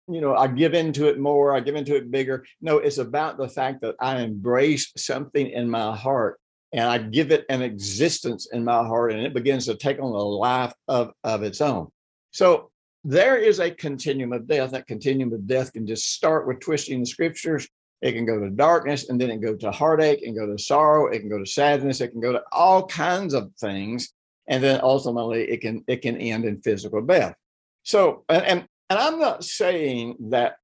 you 0.09 0.21
know, 0.21 0.35
I 0.35 0.49
give 0.49 0.75
into 0.75 1.09
it 1.09 1.21
more, 1.21 1.55
I 1.55 1.61
give 1.61 1.77
into 1.77 1.95
it 1.95 2.11
bigger. 2.11 2.45
No, 2.61 2.79
it's 2.79 2.99
about 2.99 3.39
the 3.39 3.49
fact 3.49 3.81
that 3.83 3.95
I 4.01 4.21
embrace 4.21 4.93
something 4.97 5.47
in 5.47 5.71
my 5.71 5.97
heart 5.97 6.41
and 6.75 6.91
I 6.91 6.99
give 6.99 7.31
it 7.31 7.47
an 7.49 7.63
existence 7.63 8.49
in 8.53 8.65
my 8.65 8.85
heart 8.85 9.13
and 9.13 9.23
it 9.23 9.33
begins 9.33 9.67
to 9.67 9.77
take 9.77 10.01
on 10.01 10.11
a 10.11 10.19
life 10.19 10.75
of, 10.89 11.13
of 11.23 11.45
its 11.45 11.61
own. 11.61 11.87
So 12.33 12.73
there 13.05 13.37
is 13.37 13.61
a 13.61 13.71
continuum 13.71 14.33
of 14.33 14.49
death. 14.49 14.73
That 14.73 14.89
continuum 14.89 15.33
of 15.33 15.47
death 15.47 15.73
can 15.73 15.87
just 15.87 16.13
start 16.13 16.49
with 16.49 16.59
twisting 16.59 16.99
the 16.99 17.07
scriptures. 17.07 17.69
It 18.03 18.13
can 18.13 18.27
go 18.27 18.41
to 18.41 18.51
darkness 18.51 19.09
and 19.09 19.21
then 19.21 19.31
it 19.31 19.35
can 19.35 19.41
go 19.41 19.55
to 19.55 19.71
heartache 19.71 20.23
and 20.23 20.37
go 20.37 20.47
to 20.47 20.59
sorrow. 20.59 21.07
It 21.07 21.21
can 21.21 21.29
go 21.29 21.39
to 21.39 21.47
sadness. 21.47 22.01
It 22.01 22.09
can 22.09 22.21
go 22.21 22.33
to 22.33 22.43
all 22.51 22.89
kinds 22.89 23.35
of 23.35 23.53
things. 23.61 24.13
And 24.49 24.63
then 24.63 24.81
ultimately 24.83 25.45
it 25.45 25.61
can 25.61 25.85
it 25.87 26.03
can 26.03 26.17
end 26.17 26.45
in 26.45 26.61
physical 26.61 27.03
death. 27.03 27.37
So 27.85 28.25
and 28.29 28.45
and, 28.45 28.69
and 28.91 28.99
I'm 28.99 29.21
not 29.21 29.45
saying 29.45 30.17
that 30.31 30.57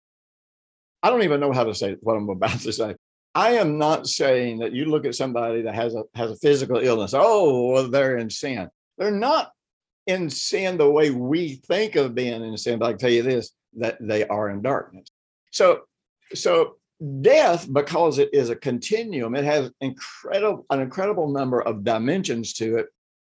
I 1.04 1.10
don't 1.10 1.22
even 1.22 1.38
know 1.38 1.52
how 1.52 1.64
to 1.64 1.74
say 1.74 1.96
what 2.00 2.16
I'm 2.16 2.28
about 2.28 2.58
to 2.60 2.72
say. 2.72 2.96
I 3.34 3.52
am 3.52 3.78
not 3.78 4.06
saying 4.06 4.58
that 4.58 4.72
you 4.72 4.86
look 4.86 5.04
at 5.04 5.14
somebody 5.14 5.62
that 5.62 5.74
has 5.74 5.94
a 5.94 6.04
has 6.14 6.32
a 6.32 6.36
physical 6.36 6.78
illness. 6.78 7.14
Oh, 7.14 7.72
well, 7.72 7.88
they're 7.88 8.18
in 8.18 8.30
sin. 8.30 8.68
They're 8.98 9.10
not 9.10 9.52
in 10.06 10.28
sin 10.30 10.76
the 10.76 10.90
way 10.90 11.10
we 11.10 11.54
think 11.66 11.96
of 11.96 12.14
being 12.14 12.42
in 12.42 12.56
sin, 12.56 12.78
but 12.78 12.86
I 12.86 12.92
can 12.92 12.98
tell 12.98 13.10
you 13.10 13.22
this 13.22 13.52
that 13.78 13.98
they 14.00 14.26
are 14.26 14.50
in 14.50 14.62
darkness. 14.62 15.06
So, 15.52 15.82
so 16.34 16.76
death, 17.20 17.72
because 17.72 18.18
it 18.18 18.30
is 18.32 18.50
a 18.50 18.56
continuum, 18.56 19.36
it 19.36 19.44
has 19.44 19.70
incredible 19.80 20.66
an 20.70 20.80
incredible 20.80 21.28
number 21.28 21.62
of 21.62 21.84
dimensions 21.84 22.52
to 22.54 22.78
it. 22.78 22.86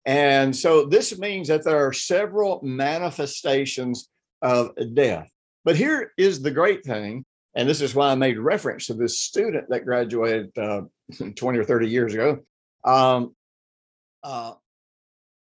And 0.06 0.56
so 0.56 0.86
this 0.86 1.18
means 1.18 1.48
that 1.50 1.64
there 1.64 1.86
are 1.86 1.92
several 1.92 2.62
manifestations 2.64 4.10
of 4.42 4.72
death. 4.94 5.30
But 5.66 5.76
here 5.76 6.14
is 6.18 6.42
the 6.42 6.52
great 6.52 6.86
thing, 6.86 7.26
and 7.58 7.68
this 7.68 7.82
is 7.82 7.96
why 7.96 8.12
I 8.12 8.16
made 8.16 8.38
reference 8.38 8.86
to 8.86 8.94
this 8.94 9.20
student 9.20 9.68
that 9.70 9.84
graduated 9.84 10.56
uh, 10.58 10.82
20 11.36 11.60
or 11.60 11.64
30 11.64 11.90
years 11.90 12.14
ago. 12.14 12.40
Um, 12.86 13.36
uh, 14.24 14.54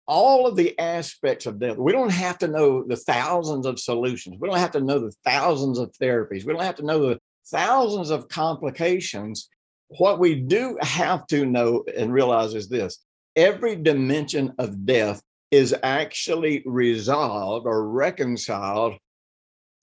all 0.07 0.47
of 0.47 0.55
the 0.55 0.79
aspects 0.79 1.47
of 1.47 1.59
death. 1.59 1.79
We 1.79 1.93
don't 1.93 2.13
have 2.13 2.37
to 2.41 2.49
know 2.49 2.85
the 2.85 2.97
thousands 2.97 3.65
of 3.65 3.81
solutions. 3.81 4.37
We 4.39 4.49
don't 4.49 4.59
have 4.59 4.73
to 4.73 4.83
know 4.83 4.99
the 4.99 5.15
thousands 5.25 5.79
of 5.79 5.93
therapies. 5.93 6.45
We 6.45 6.53
don't 6.53 6.63
have 6.63 6.77
to 6.77 6.85
know 6.85 7.09
the 7.09 7.19
thousands 7.47 8.11
of 8.11 8.29
complications. 8.29 9.49
What 9.89 10.19
we 10.19 10.35
do 10.35 10.77
have 10.83 11.27
to 11.29 11.47
know 11.47 11.85
and 11.97 12.13
realize 12.13 12.53
is 12.53 12.69
this 12.69 12.99
every 13.35 13.77
dimension 13.77 14.53
of 14.59 14.85
death 14.85 15.23
is 15.51 15.75
actually 15.83 16.63
resolved 16.67 17.67
or 17.67 17.89
reconciled 17.89 18.99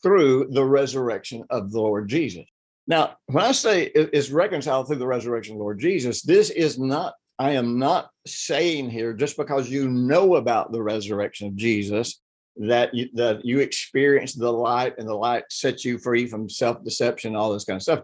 through 0.03 0.47
the 0.51 0.65
resurrection 0.65 1.43
of 1.49 1.71
the 1.71 1.79
Lord 1.79 2.07
Jesus. 2.07 2.45
Now, 2.87 3.17
when 3.27 3.43
I 3.43 3.51
say 3.51 3.83
it's 3.93 4.31
reconciled 4.31 4.87
through 4.87 4.97
the 4.97 5.07
resurrection 5.07 5.53
of 5.53 5.59
the 5.59 5.63
Lord 5.63 5.79
Jesus, 5.79 6.21
this 6.21 6.49
is 6.49 6.79
not 6.79 7.13
I 7.41 7.51
am 7.51 7.79
not 7.79 8.11
saying 8.27 8.91
here 8.91 9.13
just 9.13 9.35
because 9.35 9.67
you 9.67 9.89
know 9.89 10.35
about 10.35 10.71
the 10.71 10.83
resurrection 10.83 11.47
of 11.47 11.55
Jesus 11.55 12.21
that 12.57 12.93
you, 12.93 13.09
that 13.15 13.43
you 13.43 13.59
experience 13.59 14.35
the 14.35 14.51
light 14.51 14.93
and 14.99 15.07
the 15.07 15.15
light 15.15 15.45
sets 15.49 15.83
you 15.83 15.97
free 15.97 16.27
from 16.27 16.47
self-deception, 16.47 17.35
all 17.35 17.51
this 17.51 17.63
kind 17.63 17.77
of 17.77 17.81
stuff. 17.81 18.03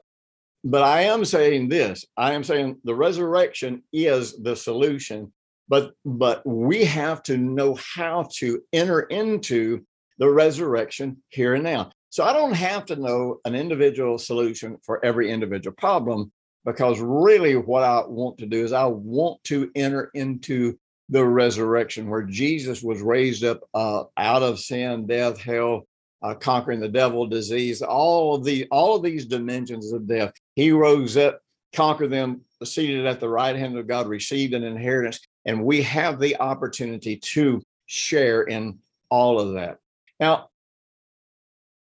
But 0.64 0.82
I 0.82 1.02
am 1.02 1.24
saying 1.24 1.70
this. 1.70 2.04
I 2.18 2.34
am 2.34 2.44
saying 2.44 2.78
the 2.84 2.96
resurrection 2.96 3.84
is 3.94 4.42
the 4.42 4.56
solution, 4.56 5.32
but 5.70 5.92
but 6.04 6.44
we 6.44 6.84
have 6.86 7.22
to 7.24 7.38
know 7.38 7.78
how 7.96 8.28
to 8.38 8.62
enter 8.74 9.02
into 9.02 9.86
the 10.18 10.30
resurrection 10.30 11.18
here 11.30 11.56
and 11.56 11.64
now. 11.64 11.92
So 12.10 12.24
I 12.24 12.34
don't 12.34 12.54
have 12.54 12.86
to 12.86 12.96
know 12.96 13.40
an 13.46 13.56
individual 13.56 14.18
solution 14.18 14.78
for 14.84 15.04
every 15.04 15.30
individual 15.32 15.76
problem 15.78 16.32
because 16.66 17.00
really 17.00 17.56
what 17.56 17.84
I 17.84 18.04
want 18.06 18.38
to 18.40 18.46
do 18.46 18.64
is 18.64 18.74
I 18.74 18.86
want 18.86 19.44
to 19.46 19.72
enter 19.76 20.10
into 20.14 20.78
the 21.10 21.24
resurrection 21.24 22.10
where 22.10 22.24
Jesus 22.24 22.84
was 22.84 23.02
raised 23.02 23.44
up 23.44 23.62
uh, 23.74 24.04
out 24.18 24.44
of 24.44 24.60
sin, 24.60 25.08
death, 25.08 25.40
hell, 25.40 25.88
uh, 26.22 26.34
conquering 26.34 26.80
the 26.80 26.90
devil, 26.90 27.28
disease, 27.28 27.82
all 27.82 28.36
of 28.36 28.44
the 28.44 28.68
all 28.72 28.96
of 28.96 29.04
these 29.04 29.26
dimensions 29.26 29.94
of 29.94 30.08
death. 30.08 30.34
He 30.56 30.72
rose 30.72 31.16
up, 31.16 31.40
conquered 31.74 32.10
them, 32.10 32.42
seated 32.64 33.06
at 33.06 33.20
the 33.20 33.30
right 33.30 33.56
hand 33.56 33.78
of 33.78 33.88
God, 33.88 34.08
received 34.08 34.54
an 34.54 34.64
inheritance, 34.64 35.20
and 35.46 35.64
we 35.64 35.82
have 35.84 36.20
the 36.20 36.38
opportunity 36.42 37.18
to 37.18 37.62
share 37.86 38.44
in 38.44 38.80
all 39.10 39.40
of 39.40 39.54
that. 39.54 39.78
Now, 40.20 40.50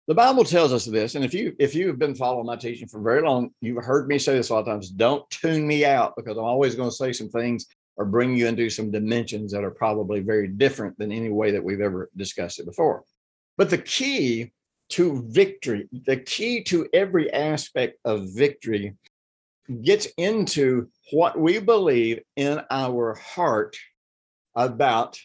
the 0.08 0.14
Bible 0.14 0.44
tells 0.44 0.72
us 0.72 0.84
this, 0.84 1.14
and 1.14 1.24
if 1.24 1.32
you 1.32 1.54
if 1.58 1.74
you 1.74 1.86
have 1.86 1.98
been 1.98 2.14
following 2.14 2.46
my 2.46 2.56
teaching 2.56 2.88
for 2.88 3.00
very 3.00 3.22
long, 3.22 3.50
you've 3.60 3.84
heard 3.84 4.08
me 4.08 4.18
say 4.18 4.34
this 4.34 4.50
a 4.50 4.54
lot 4.54 4.60
of 4.60 4.66
times. 4.66 4.90
Don't 4.90 5.28
tune 5.30 5.66
me 5.66 5.84
out 5.84 6.14
because 6.16 6.36
I'm 6.36 6.44
always 6.44 6.74
going 6.74 6.90
to 6.90 6.96
say 6.96 7.12
some 7.12 7.28
things 7.28 7.66
or 7.96 8.04
bring 8.04 8.36
you 8.36 8.46
into 8.46 8.68
some 8.68 8.90
dimensions 8.90 9.52
that 9.52 9.64
are 9.64 9.70
probably 9.70 10.20
very 10.20 10.48
different 10.48 10.98
than 10.98 11.12
any 11.12 11.28
way 11.28 11.50
that 11.52 11.62
we've 11.62 11.80
ever 11.80 12.10
discussed 12.16 12.58
it 12.58 12.66
before. 12.66 13.04
But 13.56 13.70
the 13.70 13.78
key 13.78 14.52
to 14.90 15.24
victory, 15.28 15.88
the 15.92 16.16
key 16.16 16.62
to 16.64 16.88
every 16.92 17.32
aspect 17.32 17.98
of 18.04 18.34
victory 18.34 18.94
gets 19.82 20.06
into 20.16 20.88
what 21.12 21.38
we 21.38 21.58
believe 21.58 22.20
in 22.36 22.60
our 22.70 23.14
heart 23.14 23.76
about 24.54 25.18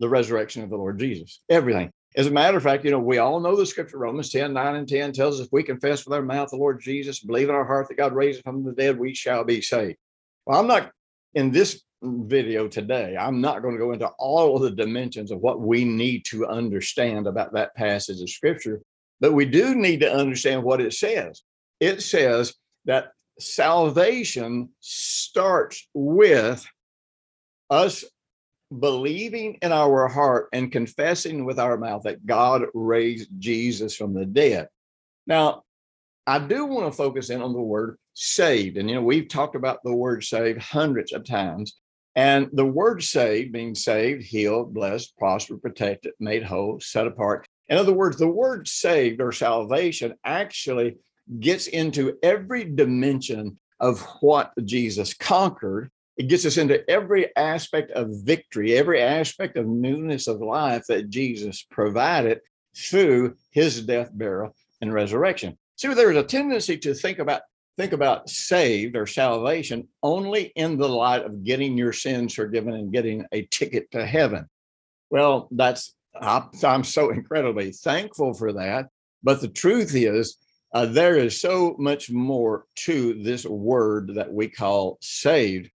the 0.00 0.08
resurrection 0.08 0.62
of 0.62 0.70
the 0.70 0.76
Lord 0.76 0.98
Jesus. 0.98 1.40
Everything. 1.48 1.90
As 2.16 2.26
a 2.26 2.30
matter 2.30 2.56
of 2.56 2.64
fact, 2.64 2.84
you 2.84 2.90
know, 2.90 2.98
we 2.98 3.18
all 3.18 3.38
know 3.38 3.54
the 3.54 3.64
scripture, 3.64 3.98
Romans 3.98 4.30
10, 4.30 4.52
9 4.52 4.74
and 4.74 4.88
10 4.88 5.12
tells 5.12 5.38
us 5.38 5.46
if 5.46 5.52
we 5.52 5.62
confess 5.62 6.04
with 6.04 6.14
our 6.14 6.22
mouth 6.22 6.50
the 6.50 6.56
Lord 6.56 6.80
Jesus, 6.80 7.20
believe 7.20 7.48
in 7.48 7.54
our 7.54 7.64
heart 7.64 7.86
that 7.88 7.96
God 7.96 8.14
raised 8.14 8.38
him 8.38 8.42
from 8.42 8.64
the 8.64 8.72
dead, 8.72 8.98
we 8.98 9.14
shall 9.14 9.44
be 9.44 9.60
saved. 9.60 9.96
Well, 10.44 10.58
I'm 10.58 10.66
not 10.66 10.90
in 11.34 11.52
this 11.52 11.82
video 12.02 12.66
today, 12.66 13.16
I'm 13.16 13.40
not 13.40 13.62
going 13.62 13.74
to 13.74 13.80
go 13.80 13.92
into 13.92 14.08
all 14.18 14.56
of 14.56 14.62
the 14.62 14.70
dimensions 14.70 15.30
of 15.30 15.40
what 15.40 15.60
we 15.60 15.84
need 15.84 16.24
to 16.26 16.46
understand 16.46 17.26
about 17.28 17.52
that 17.52 17.76
passage 17.76 18.20
of 18.20 18.30
scripture, 18.30 18.80
but 19.20 19.34
we 19.34 19.44
do 19.44 19.76
need 19.76 20.00
to 20.00 20.12
understand 20.12 20.64
what 20.64 20.80
it 20.80 20.94
says. 20.94 21.42
It 21.78 22.02
says 22.02 22.54
that 22.86 23.12
salvation 23.38 24.70
starts 24.80 25.88
with 25.94 26.66
us 27.68 28.04
believing 28.78 29.58
in 29.62 29.72
our 29.72 30.06
heart 30.08 30.48
and 30.52 30.70
confessing 30.72 31.44
with 31.44 31.58
our 31.58 31.76
mouth 31.76 32.02
that 32.04 32.24
God 32.24 32.66
raised 32.74 33.28
Jesus 33.38 33.96
from 33.96 34.14
the 34.14 34.24
dead. 34.24 34.68
Now, 35.26 35.64
I 36.26 36.38
do 36.38 36.66
want 36.66 36.90
to 36.90 36.96
focus 36.96 37.30
in 37.30 37.42
on 37.42 37.52
the 37.52 37.60
word 37.60 37.96
saved. 38.14 38.76
And, 38.76 38.88
you 38.88 38.96
know, 38.96 39.02
we've 39.02 39.28
talked 39.28 39.56
about 39.56 39.82
the 39.82 39.94
word 39.94 40.22
saved 40.22 40.60
hundreds 40.60 41.12
of 41.12 41.24
times. 41.24 41.78
And 42.14 42.48
the 42.52 42.66
word 42.66 43.02
saved 43.02 43.52
means 43.52 43.84
saved, 43.84 44.22
healed, 44.22 44.74
blessed, 44.74 45.16
prospered, 45.16 45.62
protected, 45.62 46.12
made 46.20 46.42
whole, 46.42 46.80
set 46.80 47.06
apart. 47.06 47.46
In 47.68 47.78
other 47.78 47.92
words, 47.92 48.16
the 48.16 48.28
word 48.28 48.68
saved 48.68 49.20
or 49.20 49.32
salvation 49.32 50.14
actually 50.24 50.96
gets 51.38 51.68
into 51.68 52.18
every 52.22 52.64
dimension 52.64 53.58
of 53.78 54.00
what 54.20 54.52
Jesus 54.64 55.14
conquered 55.14 55.90
it 56.20 56.28
gets 56.28 56.44
us 56.44 56.58
into 56.58 56.88
every 56.90 57.34
aspect 57.34 57.92
of 57.92 58.10
victory, 58.10 58.76
every 58.76 59.00
aspect 59.00 59.56
of 59.56 59.66
newness 59.66 60.26
of 60.26 60.42
life 60.42 60.84
that 60.86 61.08
Jesus 61.08 61.62
provided 61.62 62.42
through 62.76 63.36
his 63.52 63.80
death, 63.86 64.10
burial, 64.12 64.54
and 64.82 64.92
resurrection. 64.92 65.56
See, 65.76 65.88
there's 65.94 66.18
a 66.18 66.22
tendency 66.22 66.76
to 66.76 66.92
think 66.92 67.20
about 67.20 67.40
think 67.78 67.94
about 67.94 68.28
saved 68.28 68.96
or 68.96 69.06
salvation 69.06 69.88
only 70.02 70.52
in 70.56 70.76
the 70.76 70.90
light 70.90 71.24
of 71.24 71.42
getting 71.42 71.78
your 71.78 71.94
sins 71.94 72.34
forgiven 72.34 72.74
and 72.74 72.92
getting 72.92 73.24
a 73.32 73.46
ticket 73.46 73.90
to 73.92 74.04
heaven. 74.04 74.46
Well, 75.08 75.48
that's 75.50 75.94
I'm 76.20 76.84
so 76.84 77.08
incredibly 77.08 77.72
thankful 77.72 78.34
for 78.34 78.52
that. 78.52 78.88
But 79.22 79.40
the 79.40 79.48
truth 79.48 79.94
is, 79.94 80.36
uh, 80.74 80.84
there 80.84 81.16
is 81.16 81.40
so 81.40 81.76
much 81.78 82.10
more 82.10 82.66
to 82.84 83.22
this 83.22 83.46
word 83.46 84.16
that 84.16 84.30
we 84.30 84.48
call 84.48 84.98
saved 85.00 85.70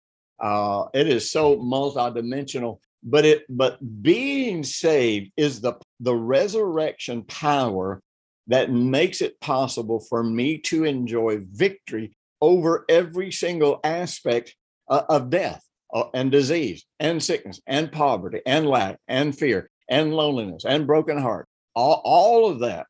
uh, 0.41 0.85
it 0.93 1.07
is 1.07 1.31
so 1.31 1.57
multidimensional. 1.57 2.79
But 3.03 3.25
it 3.25 3.45
but 3.49 3.79
being 4.03 4.63
saved 4.63 5.31
is 5.35 5.61
the 5.61 5.73
the 5.99 6.15
resurrection 6.15 7.23
power 7.23 8.01
that 8.47 8.71
makes 8.71 9.21
it 9.21 9.39
possible 9.39 9.99
for 9.99 10.23
me 10.23 10.57
to 10.59 10.83
enjoy 10.83 11.39
victory 11.51 12.15
over 12.41 12.85
every 12.89 13.31
single 13.31 13.79
aspect 13.83 14.55
uh, 14.87 15.03
of 15.09 15.29
death 15.29 15.63
uh, 15.93 16.05
and 16.13 16.31
disease 16.31 16.85
and 16.99 17.21
sickness 17.23 17.61
and 17.67 17.91
poverty 17.91 18.41
and 18.45 18.67
lack 18.67 18.97
and 19.07 19.37
fear 19.37 19.69
and 19.89 20.13
loneliness 20.13 20.65
and 20.65 20.87
broken 20.87 21.17
heart. 21.17 21.47
All, 21.75 22.01
all 22.03 22.49
of 22.49 22.59
that, 22.59 22.87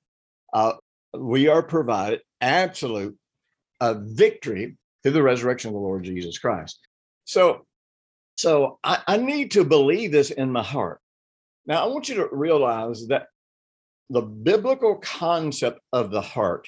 uh, 0.54 0.74
we 1.14 1.48
are 1.48 1.64
provided 1.64 2.22
absolute 2.40 3.18
uh, 3.80 3.96
victory 3.98 4.78
through 5.04 5.12
the 5.12 5.24
resurrection 5.24 5.70
of 5.70 5.74
the 5.74 5.80
Lord 5.80 6.04
Jesus 6.04 6.38
Christ. 6.38 6.80
So, 7.26 7.66
so 8.38 8.80
I, 8.84 9.00
I 9.08 9.18
need 9.18 9.52
to 9.52 9.64
believe 9.64 10.12
this 10.12 10.32
in 10.32 10.52
my 10.52 10.64
heart. 10.64 11.00
Now, 11.66 11.84
I 11.84 11.88
want 11.88 12.10
you 12.10 12.16
to 12.16 12.30
realize 12.32 13.08
that 13.08 13.28
the 14.10 14.22
biblical 14.22 14.96
concept 14.98 15.80
of 15.94 16.12
the 16.12 16.22
heart 16.22 16.68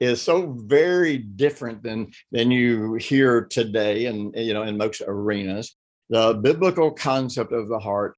is 0.00 0.20
so 0.20 0.52
very 0.66 1.18
different 1.18 1.82
than 1.82 2.12
than 2.30 2.50
you 2.50 2.94
hear 2.94 3.44
today 3.46 4.06
and 4.06 4.34
you 4.36 4.52
know 4.52 4.62
in 4.62 4.76
most 4.76 5.02
arenas. 5.06 5.76
The 6.10 6.34
biblical 6.34 6.90
concept 6.90 7.52
of 7.52 7.68
the 7.68 7.78
heart 7.78 8.16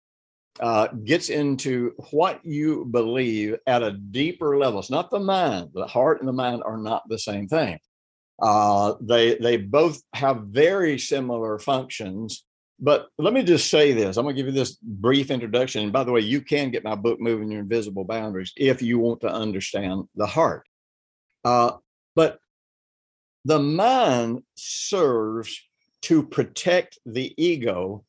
uh, 0.59 0.89
gets 0.89 1.29
into 1.29 1.93
what 2.11 2.45
you 2.45 2.87
believe 2.87 3.57
at 3.67 3.83
a 3.83 3.93
deeper 3.93 4.59
level. 4.59 4.81
It's 4.81 4.91
not 4.91 5.11
the 5.11 5.21
mind. 5.21 5.71
The 5.75 5.87
heart 5.87 6.19
and 6.21 6.27
the 6.27 6.33
mind 6.33 6.63
are 6.65 6.79
not 6.79 7.09
the 7.09 7.19
same 7.19 7.47
thing 7.47 7.79
uh, 8.41 8.95
they 9.01 9.37
they 9.37 9.57
both 9.57 10.03
have 10.13 10.43
very 10.49 10.99
similar 10.99 11.59
functions 11.59 12.45
but 12.79 13.09
let 13.19 13.33
me 13.33 13.43
just 13.43 13.71
say 13.71 13.93
this. 13.93 14.17
I'm 14.17 14.25
going 14.25 14.37
to 14.37 14.43
give 14.43 14.53
you 14.53 14.59
this 14.59 14.77
brief 14.83 15.31
introduction. 15.31 15.83
And 15.83 15.93
by 15.93 16.05
the 16.05 16.13
way, 16.13 16.21
you 16.21 16.43
can 16.43 16.71
get 16.71 16.85
my 16.85 16.95
book, 16.95 17.21
Moving 17.21 17.51
Your 17.51 17.61
Invisible 17.61 18.05
Boundaries, 18.05 18.53
if 18.57 18.83
you 18.83 18.99
want 18.99 19.23
to 19.23 19.33
understand 19.33 20.05
the 20.15 20.27
heart. 20.27 20.67
Uh, 21.45 21.73
but 22.15 22.39
the 23.45 23.59
mind 23.59 24.43
serves 24.57 25.59
to 26.03 26.23
protect 26.23 26.99
the 27.07 27.33
ego 27.43 28.05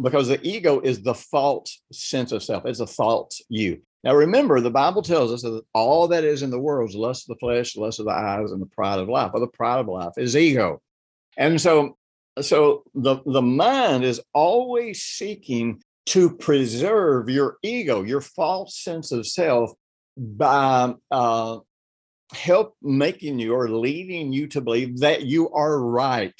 because 0.00 0.28
the 0.28 0.40
ego 0.46 0.80
is 0.80 1.02
the 1.02 1.14
false 1.14 1.82
sense 1.92 2.30
of 2.32 2.42
self. 2.42 2.64
It's 2.66 2.80
a 2.80 2.86
false 2.86 3.42
you. 3.48 3.82
Now, 4.02 4.14
remember, 4.14 4.60
the 4.60 4.70
Bible 4.70 5.02
tells 5.02 5.32
us 5.32 5.42
that 5.42 5.62
all 5.74 6.08
that 6.08 6.24
is 6.24 6.42
in 6.42 6.50
the 6.50 6.58
world 6.58 6.88
is 6.88 6.96
lust 6.96 7.28
of 7.28 7.36
the 7.36 7.40
flesh, 7.40 7.76
lust 7.76 7.98
of 7.98 8.06
the 8.06 8.12
eyes, 8.12 8.50
and 8.50 8.60
the 8.60 8.66
pride 8.66 8.98
of 8.98 9.08
life. 9.08 9.32
Well, 9.32 9.40
the 9.42 9.46
pride 9.48 9.80
of 9.80 9.88
life 9.88 10.14
is 10.16 10.36
ego. 10.36 10.80
And 11.36 11.60
so 11.60 11.96
so 12.40 12.84
the, 12.94 13.18
the 13.26 13.42
mind 13.42 14.04
is 14.04 14.20
always 14.32 15.02
seeking 15.02 15.82
to 16.06 16.36
preserve 16.36 17.28
your 17.28 17.56
ego, 17.62 18.02
your 18.02 18.20
false 18.20 18.78
sense 18.78 19.12
of 19.12 19.26
self, 19.26 19.72
by 20.16 20.94
uh, 21.10 21.58
help 22.32 22.76
making 22.82 23.38
you 23.38 23.54
or 23.54 23.68
leading 23.68 24.32
you 24.32 24.46
to 24.48 24.60
believe 24.60 25.00
that 25.00 25.22
you 25.22 25.50
are 25.50 25.80
right. 25.80 26.34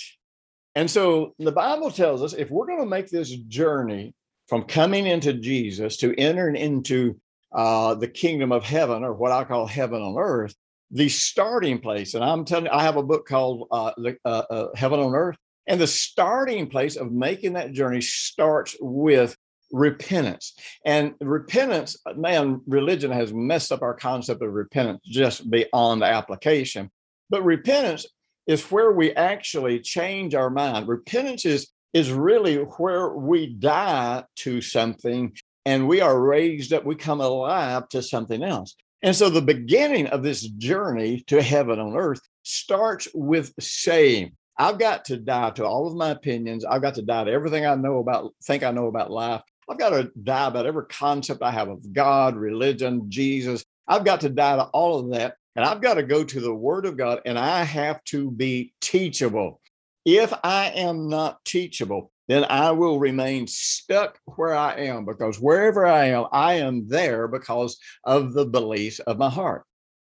And 0.74 0.90
so 0.90 1.34
the 1.38 1.52
Bible 1.52 1.90
tells 1.90 2.22
us 2.22 2.32
if 2.32 2.50
we're 2.50 2.66
going 2.66 2.80
to 2.80 2.86
make 2.86 3.08
this 3.08 3.30
journey 3.30 4.14
from 4.48 4.64
coming 4.64 5.06
into 5.06 5.34
Jesus 5.34 5.96
to 5.98 6.14
entering 6.18 6.56
into 6.56 7.20
uh, 7.52 7.94
the 7.94 8.08
kingdom 8.08 8.52
of 8.52 8.64
heaven, 8.64 9.04
or 9.04 9.12
what 9.12 9.32
I 9.32 9.44
call 9.44 9.66
heaven 9.66 10.00
on 10.02 10.16
earth, 10.18 10.54
the 10.90 11.08
starting 11.08 11.78
place, 11.78 12.14
and 12.14 12.24
I'm 12.24 12.44
telling 12.44 12.66
you, 12.66 12.72
I 12.72 12.82
have 12.82 12.96
a 12.96 13.02
book 13.02 13.26
called 13.26 13.68
uh, 13.70 13.92
uh, 14.24 14.28
uh 14.28 14.66
Heaven 14.74 15.00
on 15.00 15.14
Earth. 15.14 15.36
And 15.66 15.80
the 15.80 15.86
starting 15.86 16.68
place 16.68 16.96
of 16.96 17.12
making 17.12 17.52
that 17.52 17.72
journey 17.72 18.00
starts 18.00 18.76
with 18.80 19.36
repentance. 19.70 20.54
And 20.84 21.14
repentance, 21.20 21.96
man, 22.16 22.60
religion 22.66 23.12
has 23.12 23.32
messed 23.32 23.70
up 23.70 23.82
our 23.82 23.94
concept 23.94 24.42
of 24.42 24.52
repentance 24.52 25.00
just 25.04 25.48
beyond 25.48 26.02
the 26.02 26.06
application. 26.06 26.90
But 27.28 27.44
repentance 27.44 28.06
is 28.48 28.64
where 28.64 28.90
we 28.90 29.12
actually 29.12 29.78
change 29.78 30.34
our 30.34 30.50
mind. 30.50 30.88
Repentance 30.88 31.44
is, 31.44 31.68
is 31.92 32.10
really 32.10 32.56
where 32.56 33.10
we 33.10 33.46
die 33.46 34.24
to 34.36 34.60
something 34.60 35.32
and 35.66 35.88
we 35.88 36.00
are 36.00 36.20
raised 36.20 36.72
up, 36.72 36.84
we 36.84 36.94
come 36.94 37.20
alive 37.20 37.88
to 37.90 38.02
something 38.02 38.42
else. 38.42 38.74
And 39.02 39.16
so 39.16 39.30
the 39.30 39.42
beginning 39.42 40.06
of 40.08 40.22
this 40.22 40.42
journey 40.42 41.22
to 41.26 41.42
heaven 41.42 41.78
on 41.78 41.96
earth 41.96 42.20
starts 42.42 43.08
with 43.14 43.52
saying, 43.58 44.32
I've 44.58 44.78
got 44.78 45.06
to 45.06 45.16
die 45.16 45.50
to 45.50 45.64
all 45.64 45.86
of 45.86 45.94
my 45.94 46.10
opinions. 46.10 46.64
I've 46.64 46.82
got 46.82 46.94
to 46.96 47.02
die 47.02 47.24
to 47.24 47.30
everything 47.30 47.64
I 47.64 47.74
know 47.76 47.98
about, 47.98 48.34
think 48.44 48.62
I 48.62 48.70
know 48.70 48.88
about 48.88 49.10
life. 49.10 49.40
I've 49.70 49.78
got 49.78 49.90
to 49.90 50.10
die 50.22 50.48
about 50.48 50.66
every 50.66 50.84
concept 50.86 51.42
I 51.42 51.50
have 51.50 51.68
of 51.68 51.92
God, 51.92 52.36
religion, 52.36 53.08
Jesus. 53.08 53.64
I've 53.88 54.04
got 54.04 54.20
to 54.22 54.28
die 54.28 54.56
to 54.56 54.64
all 54.64 54.98
of 54.98 55.10
that. 55.12 55.36
And 55.56 55.64
I've 55.64 55.80
got 55.80 55.94
to 55.94 56.02
go 56.02 56.24
to 56.24 56.40
the 56.40 56.54
Word 56.54 56.86
of 56.86 56.96
God 56.96 57.20
and 57.24 57.38
I 57.38 57.62
have 57.64 58.02
to 58.04 58.30
be 58.30 58.72
teachable. 58.80 59.60
If 60.04 60.32
I 60.44 60.70
am 60.70 61.08
not 61.08 61.44
teachable, 61.44 62.10
then 62.30 62.44
I 62.48 62.70
will 62.70 63.00
remain 63.00 63.48
stuck 63.48 64.18
where 64.36 64.54
I 64.54 64.74
am 64.74 65.04
because 65.04 65.40
wherever 65.40 65.84
I 65.84 66.06
am, 66.06 66.26
I 66.30 66.54
am 66.54 66.86
there 66.86 67.26
because 67.26 67.76
of 68.04 68.34
the 68.34 68.46
beliefs 68.46 69.00
of 69.00 69.18
my 69.18 69.28
heart. 69.28 69.64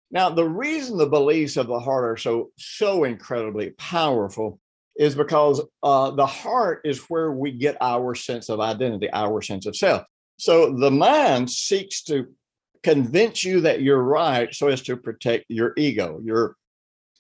Now, 0.10 0.30
the 0.30 0.48
reason 0.48 0.98
the 0.98 1.08
beliefs 1.08 1.58
of 1.58 1.68
the 1.68 1.80
heart 1.80 2.06
are 2.06 2.18
so 2.18 2.52
so 2.58 3.04
incredibly 3.04 3.72
powerful 3.72 4.60
is 4.96 5.16
because 5.16 5.60
uh, 5.82 6.12
the 6.12 6.26
heart 6.26 6.82
is 6.86 7.00
where 7.10 7.32
we 7.34 7.52
get 7.52 7.76
our 7.82 8.16
sense 8.16 8.48
of 8.48 8.60
identity, 8.60 9.10
our 9.12 9.42
sense 9.42 9.66
of 9.66 9.76
self. 9.76 10.04
So 10.38 10.78
the 10.78 10.92
mind 10.92 11.50
seeks 11.50 12.04
to 12.04 12.28
convince 12.84 13.44
you 13.44 13.62
that 13.62 13.82
you're 13.82 14.04
right 14.04 14.54
so 14.54 14.68
as 14.68 14.82
to 14.84 14.96
protect 14.96 15.46
your 15.50 15.74
ego, 15.78 16.22
your 16.24 16.56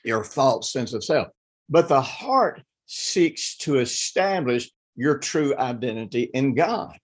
your 0.05 0.23
false 0.23 0.71
sense 0.71 0.93
of 0.93 1.03
self. 1.03 1.27
But 1.69 1.89
the 1.89 2.01
heart 2.01 2.61
seeks 2.85 3.57
to 3.57 3.79
establish 3.79 4.69
your 4.95 5.17
true 5.17 5.56
identity 5.58 6.29
in 6.34 6.53
God. 6.56 6.97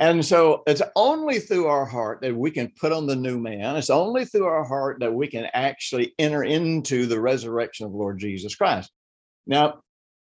And 0.00 0.24
so 0.24 0.62
it's 0.66 0.82
only 0.94 1.40
through 1.40 1.66
our 1.66 1.84
heart 1.84 2.20
that 2.22 2.36
we 2.36 2.52
can 2.52 2.72
put 2.80 2.92
on 2.92 3.06
the 3.06 3.16
new 3.16 3.38
man. 3.38 3.76
It's 3.76 3.90
only 3.90 4.24
through 4.24 4.46
our 4.46 4.64
heart 4.64 5.00
that 5.00 5.12
we 5.12 5.26
can 5.26 5.48
actually 5.52 6.14
enter 6.18 6.44
into 6.44 7.06
the 7.06 7.20
resurrection 7.20 7.86
of 7.86 7.92
Lord 7.92 8.18
Jesus 8.18 8.54
Christ. 8.54 8.90
Now, 9.46 9.80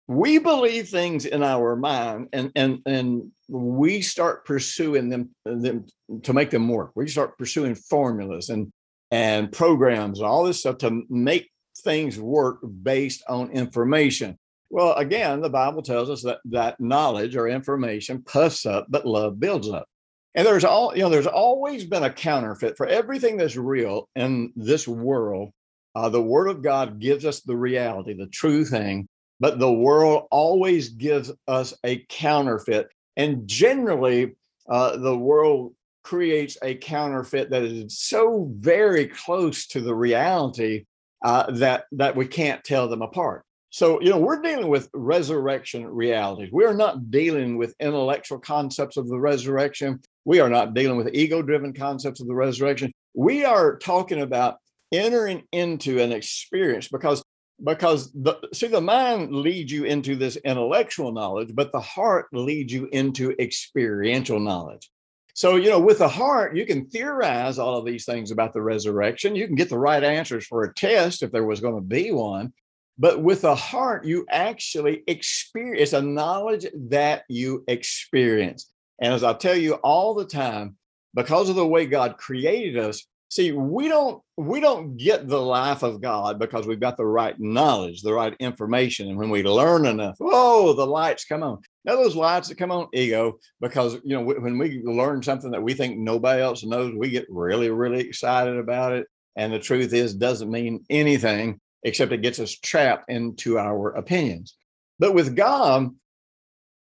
we 0.07 0.38
believe 0.38 0.88
things 0.88 1.27
in 1.27 1.42
our 1.42 1.77
mind 1.77 2.29
and 2.33 2.51
and 2.57 2.81
and 2.87 3.31
we 3.47 4.01
start 4.01 4.47
pursuing 4.47 5.11
them, 5.11 5.29
them 5.44 5.85
to 6.23 6.33
make 6.33 6.51
them 6.51 6.66
work. 6.68 6.92
We 6.94 7.09
start 7.09 7.37
pursuing 7.37 7.75
formulas 7.75 8.49
and 8.49 8.73
and 9.11 9.53
programs 9.53 10.18
and 10.18 10.27
all 10.27 10.44
this 10.44 10.61
stuff 10.61 10.79
to 10.79 11.03
make 11.11 11.51
things 11.85 12.18
work 12.18 12.61
based 12.83 13.23
on 13.29 13.51
information. 13.51 14.38
Well, 14.70 14.94
again, 14.94 15.40
the 15.40 15.48
Bible 15.48 15.83
tells 15.83 16.11
us 16.11 16.22
that 16.22 16.40
that 16.46 16.78
knowledge 16.81 17.37
or 17.37 17.48
information 17.48 18.22
puffs 18.22 18.66
up, 18.66 18.87
but 18.88 19.07
love 19.07 19.40
builds 19.40 19.68
up. 19.68 19.87
And 20.35 20.46
there's 20.46 20.64
all, 20.64 20.94
you 20.94 21.02
know, 21.02 21.09
there's 21.09 21.26
always 21.26 21.85
been 21.85 22.04
a 22.04 22.12
counterfeit 22.12 22.76
for 22.76 22.87
everything 22.87 23.37
that's 23.37 23.57
real 23.57 24.09
in 24.14 24.52
this 24.54 24.87
world. 24.87 25.50
Uh, 25.94 26.09
the 26.11 26.22
Word 26.22 26.48
of 26.48 26.62
God 26.62 27.00
gives 27.00 27.24
us 27.24 27.40
the 27.40 27.57
reality, 27.57 28.12
the 28.12 28.26
true 28.26 28.64
thing, 28.64 29.09
but 29.40 29.59
the 29.59 29.72
world 29.72 30.26
always 30.31 30.90
gives 30.90 31.33
us 31.46 31.72
a 31.83 32.04
counterfeit. 32.09 32.88
And 33.16 33.48
generally, 33.48 34.37
uh, 34.68 34.96
the 34.98 35.16
world 35.16 35.74
creates 36.04 36.57
a 36.62 36.74
counterfeit 36.74 37.50
that 37.50 37.62
is 37.62 37.98
so 37.98 38.48
very 38.54 39.07
close 39.07 39.66
to 39.68 39.81
the 39.81 39.94
reality 39.94 40.85
uh, 41.24 41.50
that 41.52 41.85
that 41.92 42.14
we 42.14 42.26
can't 42.26 42.62
tell 42.62 42.88
them 42.88 43.02
apart. 43.02 43.44
So, 43.70 44.00
you 44.00 44.11
know, 44.11 44.18
we're 44.18 44.40
dealing 44.40 44.68
with 44.68 44.88
resurrection 44.94 45.87
realities. 45.87 46.50
We 46.52 46.64
are 46.64 46.74
not 46.74 47.11
dealing 47.11 47.59
with 47.59 47.74
intellectual 47.81 48.38
concepts 48.38 48.96
of 48.96 49.09
the 49.09 49.18
resurrection. 49.18 50.00
We 50.24 50.40
are 50.40 50.48
not 50.48 50.72
dealing 50.74 50.96
with 50.96 51.14
ego 51.14 51.42
driven 51.42 51.74
concepts 51.74 52.20
of 52.20 52.26
the 52.26 52.35
resurrection. 52.35 52.92
We 53.14 53.44
are 53.44 53.76
talking 53.76 54.22
about 54.22 54.57
entering 54.92 55.44
into 55.52 56.00
an 56.00 56.12
experience 56.12 56.88
because 56.88 57.22
because 57.62 58.12
the 58.12 58.37
see 58.52 58.68
the 58.68 58.81
mind 58.81 59.35
leads 59.35 59.72
you 59.72 59.85
into 59.85 60.14
this 60.14 60.37
intellectual 60.37 61.12
knowledge 61.12 61.50
but 61.54 61.72
the 61.72 61.81
heart 61.81 62.26
leads 62.33 62.72
you 62.72 62.88
into 62.92 63.35
experiential 63.40 64.38
knowledge 64.38 64.88
so 65.35 65.57
you 65.57 65.68
know 65.68 65.81
with 65.81 65.98
the 65.98 66.09
heart 66.09 66.57
you 66.57 66.64
can 66.64 66.87
theorize 66.87 67.59
all 67.59 67.76
of 67.76 67.85
these 67.85 68.04
things 68.04 68.31
about 68.31 68.54
the 68.54 68.62
resurrection 68.62 69.35
you 69.35 69.46
can 69.46 69.57
get 69.57 69.68
the 69.68 69.78
right 69.78 70.04
answers 70.04 70.46
for 70.46 70.62
a 70.62 70.74
test 70.74 71.22
if 71.22 71.33
there 71.33 71.44
was 71.44 71.61
going 71.61 71.74
to 71.74 71.81
be 71.81 72.12
one 72.12 72.52
but 72.98 73.22
with 73.22 73.42
the 73.42 73.54
heart, 73.54 74.04
you 74.04 74.26
actually 74.28 75.04
experience 75.06 75.92
a 75.92 76.02
knowledge 76.02 76.66
that 76.88 77.22
you 77.28 77.64
experience. 77.68 78.70
And 79.00 79.14
as 79.14 79.22
I 79.22 79.34
tell 79.34 79.56
you 79.56 79.74
all 79.74 80.14
the 80.14 80.24
time, 80.24 80.76
because 81.14 81.48
of 81.48 81.56
the 81.56 81.66
way 81.66 81.87
God 81.87 82.16
created 82.16 82.76
us, 82.76 83.06
see, 83.30 83.52
we 83.52 83.88
don't 83.88 84.20
we 84.37 84.61
don't 84.61 84.96
get 84.96 85.28
the 85.28 85.40
life 85.40 85.82
of 85.82 86.00
God 86.00 86.38
because 86.38 86.66
we've 86.66 86.80
got 86.80 86.96
the 86.96 87.06
right 87.06 87.38
knowledge, 87.38 88.02
the 88.02 88.14
right 88.14 88.34
information. 88.40 89.08
And 89.08 89.18
when 89.18 89.30
we 89.30 89.42
learn 89.42 89.87
enough, 89.87 90.16
whoa, 90.18 90.72
the 90.72 90.87
lights 90.87 91.24
come 91.24 91.42
on. 91.42 91.58
Now 91.84 91.96
those 91.96 92.16
lights 92.16 92.48
that 92.48 92.58
come 92.58 92.72
on 92.72 92.88
ego, 92.92 93.38
because 93.61 93.94
you 94.04 94.16
know, 94.16 94.22
when 94.22 94.58
we 94.58 94.82
learn 94.82 95.22
something 95.22 95.52
that 95.52 95.62
we 95.62 95.74
think 95.74 95.98
nobody 95.98 96.42
else 96.42 96.64
knows, 96.64 96.94
we 96.96 97.11
get 97.11 97.26
really, 97.28 97.70
really 97.70 98.00
excited 98.00 98.56
about 98.56 98.92
it. 98.92 99.06
And 99.37 99.52
the 99.52 99.61
truth 99.61 99.92
is, 99.92 100.14
doesn't 100.14 100.50
mean 100.50 100.84
anything 100.90 101.61
except 101.83 102.12
it 102.12 102.23
gets 102.23 102.38
us 102.38 102.53
trapped 102.53 103.11
into 103.11 103.59
our 103.59 103.91
opinions. 103.91 104.57
But 104.99 105.14
with 105.14 105.37
God, 105.37 105.91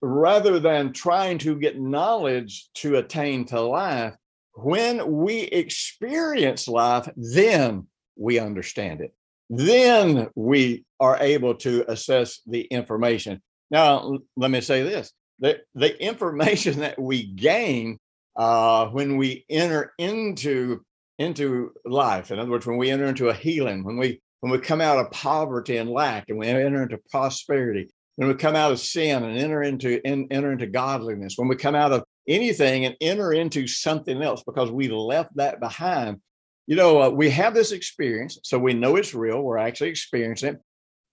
rather 0.01 0.59
than 0.59 0.93
trying 0.93 1.37
to 1.39 1.59
get 1.59 1.79
knowledge 1.79 2.69
to 2.75 2.97
attain 2.97 3.45
to 3.45 3.61
life, 3.61 4.15
when 4.53 5.11
we 5.11 5.41
experience 5.41 6.67
life, 6.67 7.09
then 7.15 7.87
we 8.15 8.39
understand 8.39 9.01
it. 9.01 9.13
then 9.49 10.27
we 10.33 10.85
are 10.99 11.17
able 11.19 11.53
to 11.53 11.85
assess 11.91 12.41
the 12.47 12.61
information. 12.61 13.41
Now, 13.69 14.17
let 14.35 14.49
me 14.49 14.61
say 14.61 14.81
this 14.81 15.11
the, 15.39 15.59
the 15.75 16.01
information 16.01 16.79
that 16.85 16.99
we 16.99 17.23
gain 17.23 17.99
uh, 18.35 18.87
when 18.87 19.17
we 19.17 19.45
enter 19.49 19.93
into 19.97 20.81
into 21.17 21.71
life. 21.85 22.31
In 22.31 22.39
other 22.39 22.51
words, 22.51 22.65
when 22.65 22.77
we 22.77 22.91
enter 22.91 23.05
into 23.05 23.29
a 23.29 23.33
healing, 23.33 23.83
when 23.83 23.97
we 23.97 24.21
when 24.45 24.51
we 24.51 24.59
come 24.59 24.79
out 24.79 24.99
of 24.99 25.09
poverty 25.09 25.77
and 25.77 25.89
lack, 25.89 26.25
and 26.29 26.37
we 26.37 26.45
enter 26.45 26.83
into 26.83 26.99
prosperity, 27.09 27.89
when 28.15 28.27
we 28.27 28.35
come 28.35 28.55
out 28.55 28.71
of 28.71 28.79
sin 28.79 29.23
and 29.23 29.39
enter 29.39 29.63
into 29.63 29.99
in, 30.07 30.27
enter 30.29 30.51
into 30.51 30.67
godliness, 30.67 31.33
when 31.35 31.47
we 31.47 31.55
come 31.55 31.73
out 31.73 31.91
of 31.91 32.03
anything 32.27 32.85
and 32.85 32.95
enter 33.01 33.33
into 33.33 33.65
something 33.65 34.21
else 34.21 34.43
because 34.45 34.69
we 34.69 34.87
left 34.87 35.35
that 35.37 35.59
behind. 35.59 36.21
You 36.67 36.75
know, 36.75 37.01
uh, 37.01 37.09
we 37.09 37.31
have 37.31 37.55
this 37.55 37.71
experience, 37.71 38.37
so 38.43 38.59
we 38.59 38.75
know 38.75 38.97
it's 38.97 39.15
real. 39.15 39.41
We're 39.41 39.57
actually 39.57 39.89
experiencing 39.89 40.49
it, 40.53 40.61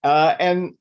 uh, 0.03 0.35
and 0.39 0.75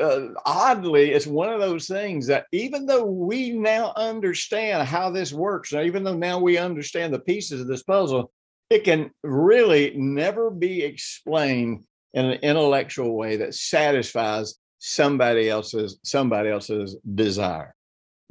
uh, 0.00 0.28
oddly, 0.44 1.10
it's 1.10 1.26
one 1.26 1.52
of 1.52 1.58
those 1.58 1.88
things 1.88 2.28
that 2.28 2.46
even 2.52 2.86
though 2.86 3.04
we 3.04 3.50
now 3.50 3.92
understand 3.96 4.86
how 4.86 5.10
this 5.10 5.32
works, 5.32 5.72
even 5.72 6.04
though 6.04 6.16
now 6.16 6.38
we 6.38 6.56
understand 6.56 7.12
the 7.12 7.18
pieces 7.18 7.60
of 7.60 7.66
this 7.66 7.82
puzzle, 7.82 8.30
it 8.70 8.84
can 8.84 9.10
really 9.24 9.92
never 9.96 10.52
be 10.52 10.84
explained 10.84 11.82
in 12.16 12.24
an 12.24 12.38
intellectual 12.42 13.14
way 13.14 13.36
that 13.36 13.54
satisfies 13.54 14.56
somebody 14.78 15.48
else's 15.48 15.98
somebody 16.02 16.48
else's 16.48 16.96
desire. 17.14 17.74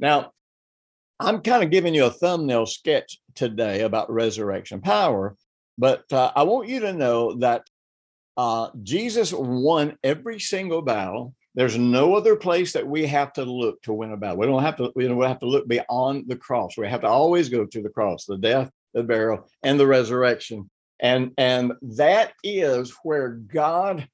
Now, 0.00 0.32
I'm 1.18 1.40
kind 1.40 1.62
of 1.62 1.70
giving 1.70 1.94
you 1.94 2.04
a 2.04 2.10
thumbnail 2.10 2.66
sketch 2.66 3.18
today 3.34 3.82
about 3.82 4.12
resurrection 4.12 4.82
power, 4.82 5.36
but 5.78 6.04
uh, 6.12 6.32
I 6.36 6.42
want 6.42 6.68
you 6.68 6.80
to 6.80 6.92
know 6.92 7.36
that 7.36 7.62
uh, 8.36 8.68
Jesus 8.82 9.32
won 9.32 9.96
every 10.04 10.40
single 10.40 10.82
battle. 10.82 11.34
There's 11.54 11.78
no 11.78 12.14
other 12.16 12.36
place 12.36 12.72
that 12.72 12.86
we 12.86 13.06
have 13.06 13.32
to 13.34 13.44
look 13.44 13.80
to 13.82 13.94
win 13.94 14.12
a 14.12 14.16
battle. 14.16 14.36
We 14.36 14.46
don't 14.46 14.62
have 14.62 14.76
to. 14.76 14.92
We 14.94 15.06
don't 15.06 15.22
have 15.22 15.40
to 15.40 15.46
look 15.46 15.66
beyond 15.68 16.24
the 16.26 16.36
cross. 16.36 16.76
We 16.76 16.88
have 16.88 17.00
to 17.00 17.08
always 17.08 17.48
go 17.48 17.64
to 17.64 17.82
the 17.82 17.88
cross, 17.88 18.26
the 18.26 18.36
death, 18.36 18.70
the 18.92 19.04
burial, 19.04 19.48
and 19.62 19.80
the 19.80 19.86
resurrection. 19.86 20.68
And 21.00 21.32
and 21.36 21.72
that 21.82 22.32
is 22.42 22.94
where 23.02 23.30
God 23.30 24.08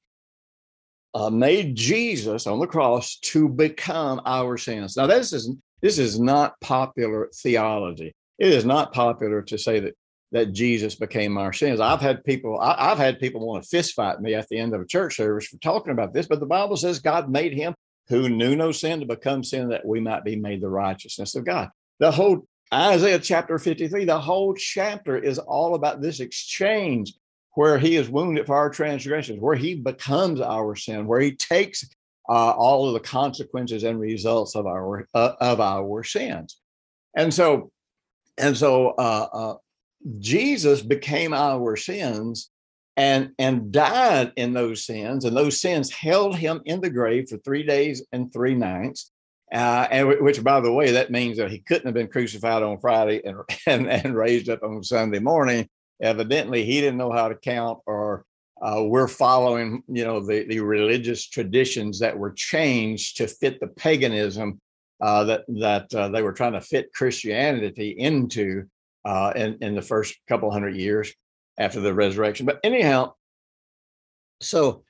uh, 1.15 1.31
made 1.31 1.77
Jesus 1.77 2.47
on 2.47 2.59
the 2.59 2.67
cross 2.67 3.17
to 3.19 3.49
become 3.49 4.21
our 4.25 4.57
sins. 4.57 4.97
Now 4.97 5.07
this 5.07 5.33
is 5.33 5.55
this 5.81 5.99
is 5.99 6.19
not 6.19 6.61
popular 6.61 7.29
theology. 7.35 8.15
It 8.39 8.49
is 8.49 8.65
not 8.65 8.93
popular 8.93 9.43
to 9.43 9.59
say 9.59 9.81
that 9.81 9.95
that 10.33 10.53
Jesus 10.53 10.95
became 10.95 11.37
our 11.37 11.53
sins. 11.53 11.79
I've 11.79 12.01
had 12.01 12.25
people, 12.25 12.59
I, 12.59 12.89
have 12.89 12.99
had 12.99 13.21
people 13.21 13.47
want 13.47 13.63
to 13.63 13.69
fist 13.69 13.95
fight 13.95 14.21
me 14.21 14.35
at 14.35 14.49
the 14.49 14.59
end 14.59 14.75
of 14.75 14.81
a 14.81 14.87
church 14.87 15.17
service 15.17 15.47
for 15.47 15.59
talking 15.59 15.93
about 15.93 16.15
this, 16.15 16.27
but 16.27 16.41
the 16.41 16.47
Bible 16.47 16.79
says 16.79 16.99
God 17.01 17.31
made 17.31 17.53
him 17.53 17.75
who 18.09 18.31
knew 18.31 18.57
no 18.57 18.73
sin 18.73 19.01
to 19.01 19.07
become 19.07 19.45
sin 19.45 19.69
that 19.69 19.87
we 19.87 20.01
might 20.01 20.25
be 20.25 20.37
made 20.37 20.61
the 20.61 20.71
righteousness 20.71 21.35
of 21.35 21.45
God. 21.45 21.69
The 22.01 22.11
whole 22.11 22.47
Isaiah 22.73 23.19
chapter 23.19 23.59
53, 23.59 24.07
the 24.07 24.19
whole 24.19 24.55
chapter 24.55 25.19
is 25.19 25.39
all 25.39 25.75
about 25.75 26.01
this 26.01 26.21
exchange 26.21 27.15
where 27.55 27.79
he 27.79 27.97
is 27.97 28.09
wounded 28.09 28.47
for 28.47 28.57
our 28.57 28.71
transgressions, 28.71 29.41
where 29.41 29.57
he 29.57 29.75
becomes 29.75 30.41
our 30.41 30.75
sin, 30.75 31.07
where 31.07 31.21
he 31.21 31.33
takes 31.33 31.85
uh, 32.29 32.53
all 32.53 32.89
of 32.89 32.95
the 32.95 33.01
consequences 33.01 33.85
and 33.85 34.01
results 34.01 34.57
of 34.57 34.67
our 34.67 35.07
uh, 35.13 35.35
of 35.41 35.61
our 35.61 36.03
sins. 36.03 36.59
And 37.15 37.33
so, 37.35 37.71
and 38.39 38.57
so 38.57 38.91
uh, 38.91 39.29
uh 39.33 39.55
Jesus 40.19 40.81
became 40.81 41.35
our 41.35 41.77
sins 41.77 42.51
and 42.97 43.33
and 43.39 43.71
died 43.71 44.33
in 44.37 44.53
those 44.53 44.85
sins 44.85 45.25
and 45.25 45.37
those 45.37 45.61
sins 45.61 45.91
held 45.91 46.37
him 46.37 46.61
in 46.65 46.81
the 46.81 46.91
grave 46.91 47.29
for 47.29 47.39
three 47.39 47.63
days 47.63 48.05
and 48.13 48.33
three 48.33 48.55
nights 48.55 49.12
uh, 49.53 49.87
and 49.91 50.09
which 50.21 50.43
by 50.43 50.61
the 50.61 50.73
way 50.73 50.93
that 50.93 51.11
means 51.11 51.37
that 51.37 51.51
he 51.51 51.59
couldn't 51.59 51.87
have 51.87 51.95
been 51.95 52.09
crucified 52.09 52.63
on 52.63 52.79
friday 52.79 53.21
and, 53.25 53.39
and, 53.67 53.89
and 53.89 54.17
raised 54.17 54.49
up 54.49 54.63
on 54.63 54.83
sunday 54.83 55.19
morning 55.19 55.69
evidently 56.01 56.65
he 56.65 56.81
didn't 56.81 56.99
know 56.99 57.13
how 57.13 57.29
to 57.29 57.35
count 57.37 57.79
or 57.87 58.25
uh, 58.61 58.83
we're 58.83 59.09
following 59.09 59.83
you 59.89 60.05
know 60.05 60.25
the, 60.25 60.45
the 60.45 60.61
religious 60.61 61.29
traditions 61.29 61.99
that 61.99 62.17
were 62.17 62.33
changed 62.33 63.17
to 63.17 63.27
fit 63.27 63.59
the 63.61 63.67
paganism 63.69 64.61
uh, 65.01 65.25
that 65.25 65.45
that 65.49 65.93
uh, 65.95 66.09
they 66.09 66.23
were 66.23 66.33
trying 66.33 66.53
to 66.53 66.61
fit 66.61 66.93
christianity 66.93 67.91
into 67.91 68.65
uh, 69.05 69.33
in, 69.35 69.59
in 69.61 69.75
the 69.75 69.83
first 69.83 70.17
couple 70.29 70.51
hundred 70.51 70.77
years 70.77 71.13
after 71.59 71.81
the 71.81 71.93
resurrection. 71.93 72.47
But 72.47 72.61
anyhow, 72.63 73.15
so 74.41 74.85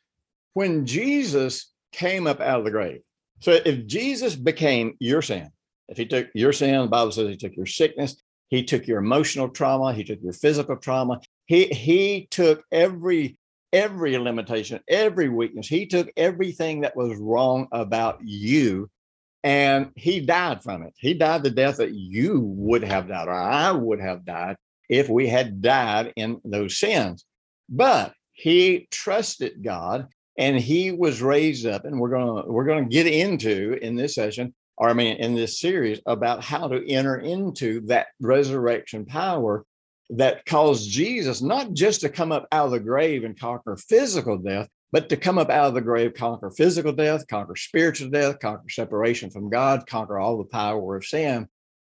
when 0.55 0.87
Jesus 0.87 1.73
came 1.93 2.27
up 2.27 2.41
out 2.41 2.59
of 2.59 2.65
the 2.65 2.71
grave, 2.71 3.01
so 3.43 3.61
if 3.65 3.87
Jesus 3.87 4.37
became 4.37 4.95
your 5.01 5.21
sin, 5.21 5.51
if 5.89 5.97
he 5.97 6.07
took 6.07 6.29
your 6.35 6.53
sin, 6.53 6.81
the 6.81 6.87
Bible 6.87 7.13
says 7.13 7.29
he 7.29 7.37
took 7.37 7.57
your 7.57 7.67
sickness, 7.67 8.17
he 8.49 8.63
took 8.63 8.87
your 8.87 8.99
emotional 8.99 9.49
trauma, 9.49 9.93
he 9.93 10.05
took 10.05 10.23
your 10.23 10.33
physical 10.33 10.77
trauma, 10.77 11.21
he 11.47 11.67
he 11.67 12.29
took 12.31 12.65
every 12.71 13.37
every 13.73 14.17
limitation, 14.17 14.81
every 14.89 15.29
weakness, 15.29 15.67
he 15.67 15.87
took 15.87 16.11
everything 16.17 16.83
that 16.83 16.97
was 16.97 17.19
wrong 17.19 17.67
about 17.73 18.21
you 18.23 18.89
and 19.45 19.91
he 19.97 20.21
died 20.21 20.63
from 20.63 20.83
it. 20.83 20.95
He 20.99 21.15
died 21.15 21.43
the 21.43 21.51
death 21.51 21.79
that 21.79 21.93
you 21.93 22.41
would 22.41 22.85
have 22.85 23.09
died, 23.09 23.29
or 23.29 23.35
I 23.35 23.73
would 23.73 24.01
have 24.01 24.25
died 24.25 24.57
if 24.89 25.09
we 25.09 25.27
had 25.27 25.61
died 25.61 26.13
in 26.17 26.41
those 26.45 26.79
sins. 26.79 27.25
But 27.69 28.15
he 28.33 28.87
trusted 28.91 29.63
God 29.65 30.09
and 30.39 30.59
he 30.59 30.91
was 30.91 31.23
raised 31.23 31.67
up. 31.67 31.85
And 31.85 31.99
we're 32.01 32.11
gonna 32.11 32.47
we're 32.47 32.65
gonna 32.65 32.85
get 32.85 33.07
into 33.07 33.79
in 33.83 33.97
this 33.97 34.15
session, 34.15 34.55
or 34.77 34.89
I 34.89 34.93
mean 34.93 35.17
in 35.17 35.35
this 35.35 35.61
series, 35.61 36.01
about 36.07 36.43
how 36.43 36.69
to 36.69 36.89
enter 36.91 37.17
into 37.17 37.81
that 37.87 38.09
resurrection 38.21 39.05
power 39.05 39.65
that 40.11 40.45
caused 40.45 40.91
Jesus 40.91 41.41
not 41.41 41.73
just 41.73 42.03
to 42.03 42.09
come 42.09 42.33
up 42.33 42.47
out 42.53 42.67
of 42.67 42.73
the 42.73 42.81
grave 42.81 43.25
and 43.25 43.39
conquer 43.39 43.77
physical 43.77 44.37
death, 44.37 44.69
but 44.91 45.09
to 45.09 45.17
come 45.17 45.39
up 45.39 45.49
out 45.49 45.69
of 45.69 45.75
the 45.75 45.81
grave, 45.81 46.13
conquer 46.15 46.51
physical 46.51 46.93
death, 46.93 47.27
conquer 47.27 47.57
spiritual 47.57 48.11
death, 48.11 48.39
conquer 48.39 48.69
separation 48.69 49.31
from 49.31 49.49
God, 49.49 49.87
conquer 49.87 50.19
all 50.19 50.37
the 50.37 50.45
power 50.45 50.97
of 50.97 51.05
sin. 51.05 51.49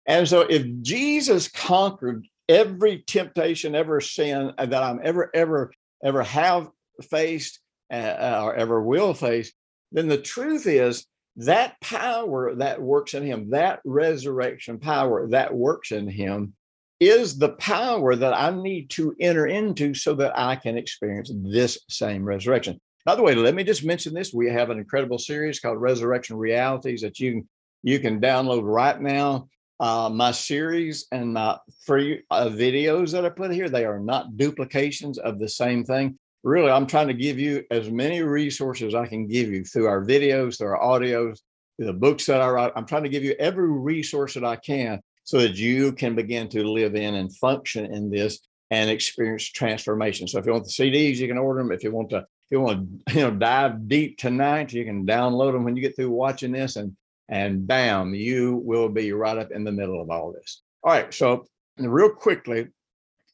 And 0.07 0.27
so, 0.27 0.40
if 0.40 0.66
Jesus 0.83 1.48
conquered 1.48 2.27
every 2.48 3.03
temptation, 3.07 3.74
ever 3.74 4.01
sin 4.01 4.53
that 4.59 4.83
I'm 4.83 5.01
ever, 5.03 5.31
ever, 5.35 5.72
ever 6.03 6.22
have 6.22 6.68
faced 7.11 7.61
uh, 7.90 8.42
or 8.44 8.55
ever 8.55 8.83
will 8.83 9.14
face, 9.14 9.53
then 9.92 10.09
the 10.09 10.18
truth 10.18 10.66
is 10.66 11.07
that 11.37 11.81
power 11.81 12.55
that 12.57 12.83
works 12.83 13.14
in 13.14 13.22
him, 13.22 13.51
that 13.51 13.81
resurrection 13.85 14.79
power 14.79 15.29
that 15.29 15.55
works 15.55 15.92
in 15.92 16.09
him, 16.09 16.55
is 17.01 17.38
the 17.38 17.51
power 17.51 18.16
that 18.16 18.35
I 18.35 18.51
need 18.51 18.90
to 18.90 19.14
enter 19.20 19.46
into 19.46 19.94
so 19.94 20.14
that 20.14 20.37
I 20.37 20.57
can 20.57 20.77
experience 20.77 21.31
this 21.33 21.79
same 21.88 22.24
resurrection. 22.24 22.81
By 23.05 23.14
the 23.14 23.22
way, 23.22 23.35
let 23.35 23.55
me 23.55 23.62
just 23.64 23.85
mention 23.85 24.12
this. 24.12 24.35
We 24.35 24.51
have 24.51 24.70
an 24.70 24.79
incredible 24.79 25.18
series 25.18 25.61
called 25.61 25.81
Resurrection 25.81 26.37
Realities 26.37 27.03
that 27.03 27.20
you 27.20 27.46
you 27.85 28.01
can 28.01 28.20
download 28.20 28.62
right 28.64 29.01
now. 29.01 29.48
Uh, 29.81 30.11
my 30.12 30.33
series 30.33 31.07
and 31.12 31.35
my 31.35 31.57
free 31.87 32.24
uh, 32.33 32.46
videos 32.46 33.12
that 33.12 33.24
I 33.24 33.29
put 33.29 33.53
here, 33.53 33.68
they 33.68 33.85
are 33.85 34.01
not 34.01 34.37
duplications 34.37 35.18
of 35.18 35.38
the 35.38 35.48
same 35.48 35.85
thing. 35.85 36.18
Really, 36.44 36.70
I'm 36.70 36.87
trying 36.87 37.09
to 37.09 37.14
give 37.14 37.38
you 37.38 37.64
as 37.70 37.90
many 37.90 38.22
resources 38.22 38.94
I 38.94 39.07
can 39.07 39.27
give 39.27 39.51
you 39.51 39.64
through 39.64 39.87
our 39.87 40.05
videos, 40.05 40.59
through 40.59 40.68
our 40.68 40.81
audios, 40.81 41.40
the 41.79 41.92
books 41.92 42.27
that 42.27 42.40
I 42.40 42.48
write. 42.48 42.72
I'm 42.77 42.87
trying 42.87 43.05
to 43.05 43.09
give 43.09 43.24
you 43.24 43.35
every 43.38 43.70
resource 43.70 44.35
that 44.35 44.44
I 44.44 44.57
can 44.57 45.01
so 45.24 45.38
that 45.40 45.57
you 45.57 45.92
can 45.92 46.14
begin 46.14 46.48
to 46.51 46.64
live 46.64 46.94
in 46.94 47.14
and 47.14 47.35
function 47.37 47.92
in 47.92 48.11
this 48.11 48.40
and 48.70 48.90
experience 48.90 49.44
transformation. 49.44 50.29
So 50.29 50.38
if 50.38 50.46
you 50.46 50.53
want 50.53 50.64
the 50.64 50.70
CDs, 50.70 51.16
you 51.16 51.29
can 51.29 51.38
order 51.38 51.62
them. 51.62 51.72
If 51.72 51.83
you 51.83 51.90
want 51.90 52.11
to 52.11 52.27
you 52.51 52.61
want 52.61 53.07
to 53.09 53.14
you 53.14 53.20
know 53.22 53.31
dive 53.31 53.88
deep 53.88 54.18
tonight, 54.18 54.72
you 54.72 54.85
can 54.85 55.07
download 55.07 55.53
them 55.53 55.64
when 55.64 55.77
you 55.77 55.83
get 55.83 55.96
through 55.96 56.11
watching 56.11 56.53
this, 56.53 56.77
and 56.77 56.96
and 57.29 57.66
bam, 57.66 58.14
you 58.14 58.62
will 58.64 58.88
be 58.88 59.12
right 59.12 59.37
up 59.37 59.51
in 59.51 59.64
the 59.64 59.72
middle 59.72 60.01
of 60.01 60.11
all 60.11 60.33
this. 60.33 60.62
All 60.83 60.92
right, 60.92 61.12
so 61.12 61.46
real 61.79 62.11
quickly, 62.11 62.68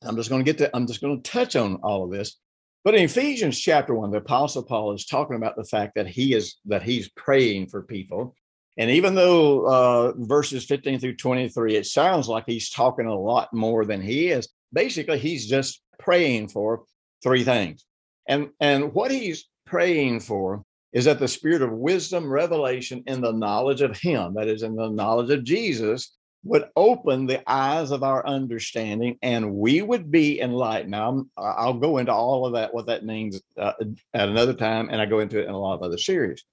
I'm 0.03 0.17
just 0.17 0.31
going 0.31 0.45
to 0.45 0.51
get 0.51 0.59
to 0.59 0.77
I'm 0.77 0.87
just 0.87 1.01
going 1.01 1.23
to 1.23 1.31
touch 1.31 1.57
on 1.57 1.77
all 1.77 2.05
of 2.05 2.11
this. 2.11 2.37
But 2.85 2.95
in 2.95 3.05
Ephesians 3.05 3.59
chapter 3.59 3.95
one, 3.95 4.11
the 4.11 4.19
Apostle 4.19 4.63
Paul 4.63 4.93
is 4.93 5.07
talking 5.07 5.37
about 5.37 5.57
the 5.57 5.65
fact 5.65 5.95
that 5.95 6.07
he 6.07 6.35
is 6.35 6.57
that 6.67 6.83
he's 6.83 7.09
praying 7.11 7.69
for 7.69 7.83
people. 7.83 8.35
And 8.77 8.91
even 8.91 9.15
though 9.15 9.67
uh, 9.67 10.13
verses 10.17 10.65
15 10.67 10.99
through 10.99 11.17
23, 11.17 11.77
it 11.77 11.87
sounds 11.87 12.29
like 12.29 12.45
he's 12.47 12.71
talking 12.71 13.07
a 13.07 13.19
lot 13.19 13.53
more 13.55 13.85
than 13.85 14.03
he 14.03 14.29
is, 14.29 14.49
basically 14.73 15.19
he's 15.19 15.49
just 15.49 15.81
praying 15.99 16.49
for 16.49 16.83
three 17.23 17.45
things. 17.45 17.85
And, 18.29 18.51
and 18.61 18.93
what 18.93 19.11
he's 19.11 19.49
praying 19.65 20.21
for 20.21 20.65
is 20.93 21.05
that 21.07 21.19
the 21.19 21.29
spirit 21.29 21.63
of 21.63 21.73
wisdom, 21.73 22.29
revelation, 22.29 23.03
in 23.07 23.21
the 23.21 23.33
knowledge 23.33 23.81
of 23.81 23.97
him, 23.99 24.35
that 24.35 24.49
is, 24.49 24.63
in 24.63 24.75
the 24.75 24.91
knowledge 24.91 25.31
of 25.31 25.45
Jesus, 25.45 26.17
would 26.45 26.69
open 26.77 27.27
the 27.27 27.43
eyes 27.51 27.91
of 27.91 28.03
our 28.03 28.25
understanding 28.27 29.19
and 29.23 29.55
we 29.55 29.81
would 29.81 30.11
be 30.11 30.41
enlightened. 30.41 30.91
Now, 30.91 31.25
i 31.39 31.67
will 31.67 31.75
go 31.75 31.99
into 31.99 32.13
all 32.13 32.45
of 32.45 32.53
that, 32.53 32.73
what 32.75 32.87
that 32.87 33.05
means 33.05 33.41
uh, 33.59 33.73
at 34.13 34.29
another 34.29 34.53
time, 34.53 34.91
and 34.91 35.01
I 35.01 35.07
go 35.07 35.21
into 35.21 35.41
it 35.41 35.47
in 35.47 35.51
a 35.51 35.59
lot 35.59 35.75
of 35.75 35.83
other 35.83 35.97
series. 35.97 36.45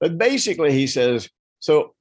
But 0.00 0.18
basically, 0.18 0.72
he 0.72 0.86
says, 0.86 1.30
so, 1.60 1.94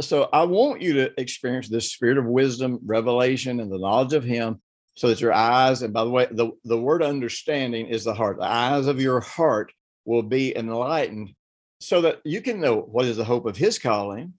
so 0.00 0.28
I 0.32 0.42
want 0.42 0.82
you 0.82 0.92
to 0.94 1.20
experience 1.20 1.68
this 1.68 1.92
spirit 1.92 2.18
of 2.18 2.26
wisdom, 2.26 2.80
revelation, 2.84 3.60
and 3.60 3.70
the 3.70 3.78
knowledge 3.78 4.12
of 4.12 4.24
Him, 4.24 4.60
so 4.94 5.08
that 5.08 5.20
your 5.20 5.32
eyes, 5.32 5.82
and 5.82 5.94
by 5.94 6.04
the 6.04 6.10
way, 6.10 6.26
the, 6.30 6.50
the 6.64 6.76
word 6.76 7.02
understanding 7.02 7.86
is 7.86 8.04
the 8.04 8.12
heart, 8.12 8.38
the 8.38 8.44
eyes 8.44 8.88
of 8.88 9.00
your 9.00 9.20
heart 9.20 9.72
will 10.04 10.24
be 10.24 10.56
enlightened 10.56 11.32
so 11.80 12.00
that 12.00 12.20
you 12.24 12.42
can 12.42 12.60
know 12.60 12.80
what 12.80 13.06
is 13.06 13.16
the 13.16 13.24
hope 13.24 13.46
of 13.46 13.56
His 13.56 13.78
calling 13.78 14.34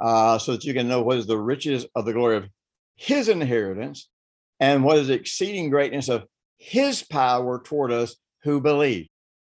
uh, 0.00 0.38
so 0.38 0.52
that 0.52 0.64
you 0.64 0.74
can 0.74 0.88
know 0.88 1.02
what 1.02 1.18
is 1.18 1.26
the 1.26 1.38
riches 1.38 1.86
of 1.94 2.04
the 2.04 2.12
glory 2.12 2.36
of 2.36 2.48
his 2.96 3.28
inheritance 3.28 4.08
and 4.60 4.82
what 4.84 4.98
is 4.98 5.08
the 5.08 5.14
exceeding 5.14 5.70
greatness 5.70 6.08
of 6.08 6.24
his 6.58 7.02
power 7.02 7.60
toward 7.62 7.92
us 7.92 8.16
who 8.42 8.60
believe. 8.60 9.06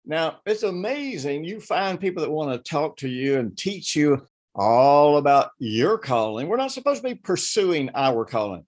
Now, 0.07 0.41
it's 0.47 0.63
amazing. 0.63 1.45
You 1.45 1.61
find 1.61 2.01
people 2.01 2.23
that 2.23 2.31
want 2.31 2.53
to 2.53 2.71
talk 2.71 2.99
to 2.99 3.09
you 3.09 3.39
and 3.39 3.57
teach 3.57 3.97
you 3.97 4.27
all 4.55 5.17
about 5.17 5.51
your 5.59 5.99
calling. 5.99 6.47
We're 6.47 6.57
not 6.57 6.73
supposed 6.73 7.03
to 7.03 7.09
be 7.09 7.15
pursuing 7.15 7.91
our 7.95 8.25
calling. 8.25 8.65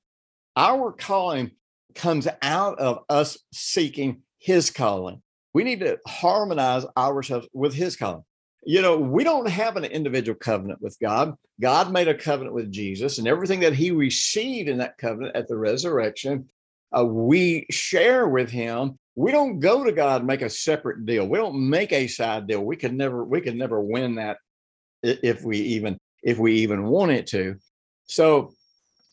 Our 0.57 0.93
calling 0.93 1.53
comes 1.95 2.27
out 2.43 2.79
of 2.79 3.05
us 3.09 3.39
seeking 3.53 4.23
his 4.39 4.71
calling. 4.71 5.23
We 5.53 5.65
need 5.65 5.81
to 5.81 5.99
harmonize 6.07 6.85
ourselves 6.97 7.49
with 7.53 7.75
his 7.75 7.97
calling 7.97 8.25
you 8.67 8.83
know, 8.83 8.99
we 8.99 9.23
don't 9.23 9.49
have 9.49 9.77
an 9.77 9.85
individual 9.85 10.37
covenant 10.37 10.83
with 10.83 10.99
God. 11.01 11.37
God 11.61 11.93
made 11.93 12.09
a 12.09 12.15
covenant 12.15 12.53
with 12.53 12.73
Jesus, 12.73 13.19
and 13.19 13.29
everything 13.29 13.61
that 13.61 13.75
he 13.75 13.93
received 13.93 14.69
in 14.69 14.79
that 14.79 14.99
covenant 14.99 15.37
at 15.37 15.47
the 15.47 15.57
resurrection, 15.57 16.49
uh, 16.97 17.05
we 17.05 17.67
share 17.71 18.27
with 18.27 18.51
him. 18.51 18.99
We 19.15 19.31
don't 19.31 19.61
go 19.61 19.85
to 19.85 19.93
God 19.93 20.23
and 20.23 20.27
make 20.27 20.43
a 20.43 20.51
separate 20.51 21.07
deal. 21.07 21.29
We 21.29 21.39
don't 21.39 21.71
make 21.71 21.93
a 21.93 22.09
side 22.09 22.49
deal. 22.49 22.65
We 22.65 22.77
could 22.77 22.93
never, 22.93 23.25
we 23.25 23.41
could 23.41 23.57
never 23.57 23.81
win 23.81 24.17
that 24.17 24.39
if 25.03 25.45
we 25.45 25.59
even, 25.59 25.97
if 26.25 26.39
we 26.39 26.57
even 26.57 26.87
wanted 26.89 27.29
to. 27.29 27.57
So, 28.07 28.53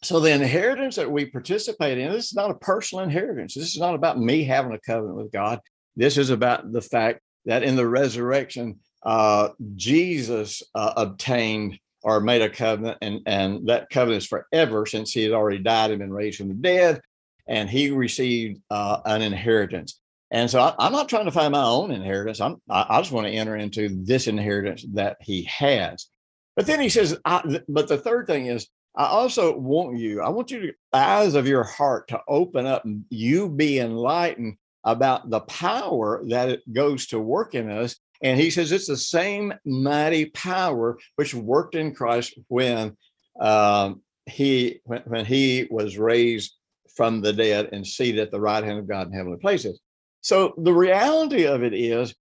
so 0.02 0.20
the 0.20 0.32
inheritance 0.32 0.96
that 0.96 1.12
we 1.12 1.28
participate 1.28 2.00
in, 2.00 2.12
this 2.12 2.30
is 2.30 2.34
not 2.34 2.50
a 2.50 2.56
personal 2.56 3.04
inheritance. 3.04 3.54
This 3.54 3.76
is 3.76 3.80
not 3.80 3.94
about 3.94 4.20
me 4.20 4.44
having 4.44 4.74
a 4.74 4.80
covenant 4.80 5.16
with 5.16 5.32
God. 5.32 5.60
This 5.96 6.18
is 6.18 6.32
about 6.32 6.72
the 6.72 6.82
fact 6.82 7.22
that 7.46 7.62
in 7.62 7.76
the 7.76 7.88
resurrection, 7.88 8.80
uh, 9.06 9.50
Jesus 9.76 10.64
uh, 10.76 10.94
obtained 10.98 11.80
or 12.04 12.20
made 12.20 12.42
a 12.42 12.50
covenant, 12.50 12.98
and, 13.02 13.22
and 13.26 13.68
that 13.68 13.90
covenant 13.90 14.24
is 14.24 14.28
forever 14.28 14.86
since 14.86 15.12
he 15.12 15.24
had 15.24 15.32
already 15.32 15.60
died 15.60 15.92
and 15.92 16.00
been 16.00 16.14
raised 16.14 16.38
from 16.38 16.50
the 16.50 16.54
dead, 16.54 17.02
and 17.48 17.70
he 17.70 17.92
received 17.92 18.62
uh, 18.70 19.00
an 19.06 19.22
inheritance. 19.22 20.00
And 20.32 20.50
so 20.50 20.60
I, 20.60 20.88
am 20.88 20.92
not 20.92 21.10
trying 21.10 21.26
to 21.26 21.32
find 21.32 21.52
my 21.52 21.64
own 21.64 21.92
inheritance. 21.92 22.42
I'm, 22.42 22.62
I, 22.70 23.00
just 23.00 23.12
want 23.12 23.28
to 23.28 23.34
enter 23.34 23.56
into 23.56 23.90
this 24.04 24.28
inheritance 24.28 24.84
that 24.94 25.18
he 25.22 25.44
has. 25.44 26.08
But 26.56 26.66
then 26.66 26.80
he 26.80 26.90
says, 26.90 27.18
but 27.24 27.88
the 27.88 28.02
third 28.04 28.28
thing 28.28 28.48
is, 28.48 28.68
I 28.96 29.06
also 29.06 29.58
want 29.58 29.98
you, 29.98 30.22
I 30.22 30.30
want 30.30 30.52
you 30.52 30.62
to, 30.62 30.74
eyes 30.92 31.36
of 31.36 31.48
your 31.48 31.64
heart 31.64 32.08
to 32.10 32.22
open 32.28 32.66
up 32.66 32.84
you 33.10 33.50
be 33.50 33.80
enlightened 33.80 34.58
about 34.84 35.30
the 35.30 35.40
power 35.42 36.24
that 36.28 36.50
it 36.50 36.74
goes 36.74 37.08
to 37.08 37.20
work 37.20 37.56
in 37.56 37.72
us 37.72 37.96
and 38.24 38.40
he 38.40 38.50
says 38.50 38.72
it's 38.72 38.88
the 38.88 38.98
same 38.98 39.54
mighty 39.66 40.26
power 40.28 40.98
which 41.18 41.36
worked 41.36 41.76
in 41.76 41.94
Christ 41.94 42.40
when 42.48 42.96
um, 43.40 44.02
he 44.26 44.80
when, 44.86 45.02
when 45.02 45.26
he 45.26 45.68
was 45.70 45.98
raised 45.98 46.54
from 46.96 47.22
the 47.22 47.34
dead 47.34 47.70
and 47.74 47.86
seated 47.86 48.22
at 48.22 48.32
the 48.32 48.40
right 48.40 48.64
hand 48.64 48.80
of 48.80 48.88
God 48.88 49.08
in 49.08 49.14
heavenly 49.14 49.40
places. 49.40 49.80
So 50.22 50.54
the 50.58 50.74
reality 50.74 51.46
of 51.46 51.64
it 51.64 51.74
is, 51.74 52.16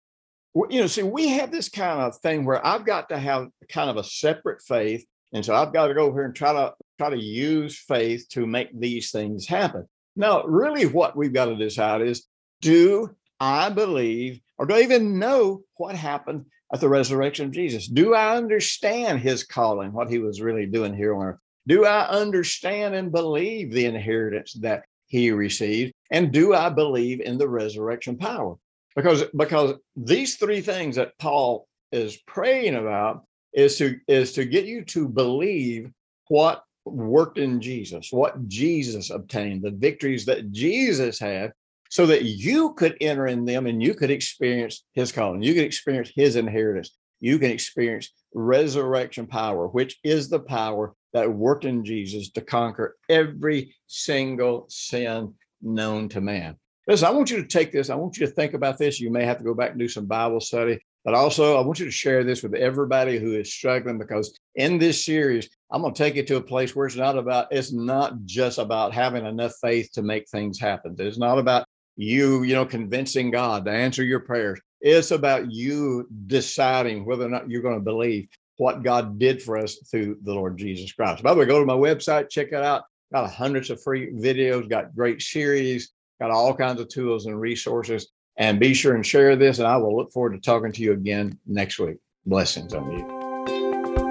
you 0.70 0.80
know, 0.80 0.86
see, 0.86 1.02
we 1.02 1.28
have 1.28 1.52
this 1.52 1.68
kind 1.68 2.00
of 2.00 2.16
thing 2.18 2.44
where 2.44 2.64
I've 2.66 2.86
got 2.86 3.10
to 3.10 3.18
have 3.18 3.48
kind 3.68 3.90
of 3.90 3.98
a 3.98 4.04
separate 4.04 4.62
faith, 4.62 5.04
and 5.34 5.44
so 5.44 5.54
I've 5.54 5.72
got 5.72 5.88
to 5.88 5.94
go 5.94 6.06
over 6.06 6.20
here 6.20 6.26
and 6.26 6.34
try 6.34 6.52
to 6.52 6.72
try 6.98 7.10
to 7.10 7.20
use 7.20 7.78
faith 7.78 8.26
to 8.30 8.46
make 8.46 8.68
these 8.78 9.10
things 9.10 9.46
happen. 9.46 9.86
Now, 10.16 10.42
really, 10.44 10.86
what 10.86 11.16
we've 11.16 11.32
got 11.32 11.46
to 11.46 11.56
decide 11.56 12.00
is, 12.02 12.26
do 12.62 13.14
I 13.38 13.70
believe 13.70 14.40
or 14.60 14.66
do 14.66 14.74
I 14.74 14.82
even 14.82 15.18
know 15.18 15.62
what 15.78 15.94
happened 15.94 16.44
at 16.70 16.82
the 16.82 16.88
resurrection 16.88 17.46
of 17.46 17.52
Jesus? 17.52 17.88
Do 17.88 18.14
I 18.14 18.36
understand 18.36 19.20
his 19.20 19.42
calling, 19.42 19.90
what 19.90 20.10
he 20.10 20.18
was 20.18 20.42
really 20.42 20.66
doing 20.66 20.94
here 20.94 21.16
on 21.16 21.28
earth? 21.28 21.38
Do 21.66 21.86
I 21.86 22.06
understand 22.06 22.94
and 22.94 23.10
believe 23.10 23.72
the 23.72 23.86
inheritance 23.86 24.52
that 24.60 24.84
he 25.06 25.30
received? 25.30 25.94
And 26.10 26.30
do 26.30 26.52
I 26.52 26.68
believe 26.68 27.22
in 27.22 27.38
the 27.38 27.48
resurrection 27.48 28.18
power? 28.18 28.56
Because, 28.94 29.24
because 29.34 29.76
these 29.96 30.36
three 30.36 30.60
things 30.60 30.96
that 30.96 31.16
Paul 31.18 31.66
is 31.90 32.18
praying 32.26 32.74
about 32.74 33.24
is 33.54 33.78
to 33.78 33.98
is 34.08 34.34
to 34.34 34.44
get 34.44 34.66
you 34.66 34.84
to 34.84 35.08
believe 35.08 35.90
what 36.28 36.64
worked 36.84 37.38
in 37.38 37.62
Jesus, 37.62 38.12
what 38.12 38.46
Jesus 38.46 39.08
obtained, 39.08 39.62
the 39.62 39.70
victories 39.70 40.26
that 40.26 40.52
Jesus 40.52 41.18
had, 41.18 41.52
so 41.90 42.06
that 42.06 42.24
you 42.24 42.72
could 42.74 42.96
enter 43.00 43.26
in 43.26 43.44
them 43.44 43.66
and 43.66 43.82
you 43.82 43.94
could 43.94 44.10
experience 44.10 44.84
his 44.94 45.12
calling. 45.12 45.42
You 45.42 45.54
could 45.54 45.64
experience 45.64 46.10
his 46.14 46.36
inheritance. 46.36 46.96
You 47.18 47.38
can 47.38 47.50
experience 47.50 48.10
resurrection 48.32 49.26
power, 49.26 49.66
which 49.66 49.98
is 50.04 50.28
the 50.28 50.40
power 50.40 50.94
that 51.12 51.30
worked 51.30 51.64
in 51.64 51.84
Jesus 51.84 52.30
to 52.30 52.40
conquer 52.40 52.96
every 53.08 53.74
single 53.88 54.66
sin 54.68 55.34
known 55.60 56.08
to 56.10 56.20
man. 56.20 56.56
Listen, 56.86 57.08
I 57.08 57.10
want 57.10 57.30
you 57.30 57.36
to 57.38 57.46
take 57.46 57.72
this. 57.72 57.90
I 57.90 57.96
want 57.96 58.16
you 58.16 58.26
to 58.26 58.32
think 58.32 58.54
about 58.54 58.78
this. 58.78 59.00
You 59.00 59.10
may 59.10 59.24
have 59.24 59.38
to 59.38 59.44
go 59.44 59.54
back 59.54 59.70
and 59.70 59.78
do 59.78 59.88
some 59.88 60.06
Bible 60.06 60.40
study, 60.40 60.78
but 61.04 61.14
also 61.14 61.58
I 61.58 61.60
want 61.66 61.80
you 61.80 61.84
to 61.86 61.90
share 61.90 62.22
this 62.22 62.42
with 62.42 62.54
everybody 62.54 63.18
who 63.18 63.34
is 63.34 63.52
struggling 63.52 63.98
because 63.98 64.38
in 64.54 64.78
this 64.78 65.04
series, 65.04 65.48
I'm 65.72 65.82
going 65.82 65.92
to 65.92 65.98
take 65.98 66.14
you 66.14 66.22
to 66.22 66.36
a 66.36 66.42
place 66.42 66.74
where 66.74 66.86
it's 66.86 66.96
not 66.96 67.18
about, 67.18 67.48
it's 67.50 67.72
not 67.72 68.24
just 68.24 68.58
about 68.58 68.94
having 68.94 69.26
enough 69.26 69.52
faith 69.60 69.90
to 69.92 70.02
make 70.02 70.28
things 70.28 70.58
happen. 70.58 70.94
It's 70.98 71.18
not 71.18 71.38
about 71.38 71.66
you, 72.00 72.44
you 72.44 72.54
know, 72.54 72.64
convincing 72.64 73.30
God 73.30 73.66
to 73.66 73.70
answer 73.70 74.02
your 74.02 74.20
prayers. 74.20 74.58
It's 74.80 75.10
about 75.10 75.52
you 75.52 76.08
deciding 76.26 77.04
whether 77.04 77.26
or 77.26 77.28
not 77.28 77.50
you're 77.50 77.62
going 77.62 77.74
to 77.74 77.84
believe 77.84 78.28
what 78.56 78.82
God 78.82 79.18
did 79.18 79.42
for 79.42 79.58
us 79.58 79.76
through 79.90 80.18
the 80.22 80.32
Lord 80.32 80.56
Jesus 80.56 80.92
Christ. 80.92 81.22
By 81.22 81.34
the 81.34 81.40
way, 81.40 81.46
go 81.46 81.60
to 81.60 81.66
my 81.66 81.74
website, 81.74 82.30
check 82.30 82.48
it 82.48 82.54
out. 82.54 82.84
Got 83.12 83.30
hundreds 83.30 83.70
of 83.70 83.82
free 83.82 84.12
videos, 84.12 84.68
got 84.68 84.94
great 84.94 85.20
series, 85.20 85.92
got 86.20 86.30
all 86.30 86.54
kinds 86.54 86.80
of 86.80 86.88
tools 86.88 87.26
and 87.26 87.38
resources. 87.38 88.08
And 88.38 88.58
be 88.58 88.72
sure 88.72 88.94
and 88.94 89.04
share 89.04 89.36
this. 89.36 89.58
And 89.58 89.68
I 89.68 89.76
will 89.76 89.94
look 89.94 90.12
forward 90.12 90.32
to 90.32 90.40
talking 90.40 90.72
to 90.72 90.82
you 90.82 90.92
again 90.92 91.38
next 91.46 91.78
week. 91.78 91.98
Blessings 92.24 92.72
on 92.72 92.92
you. 92.92 93.19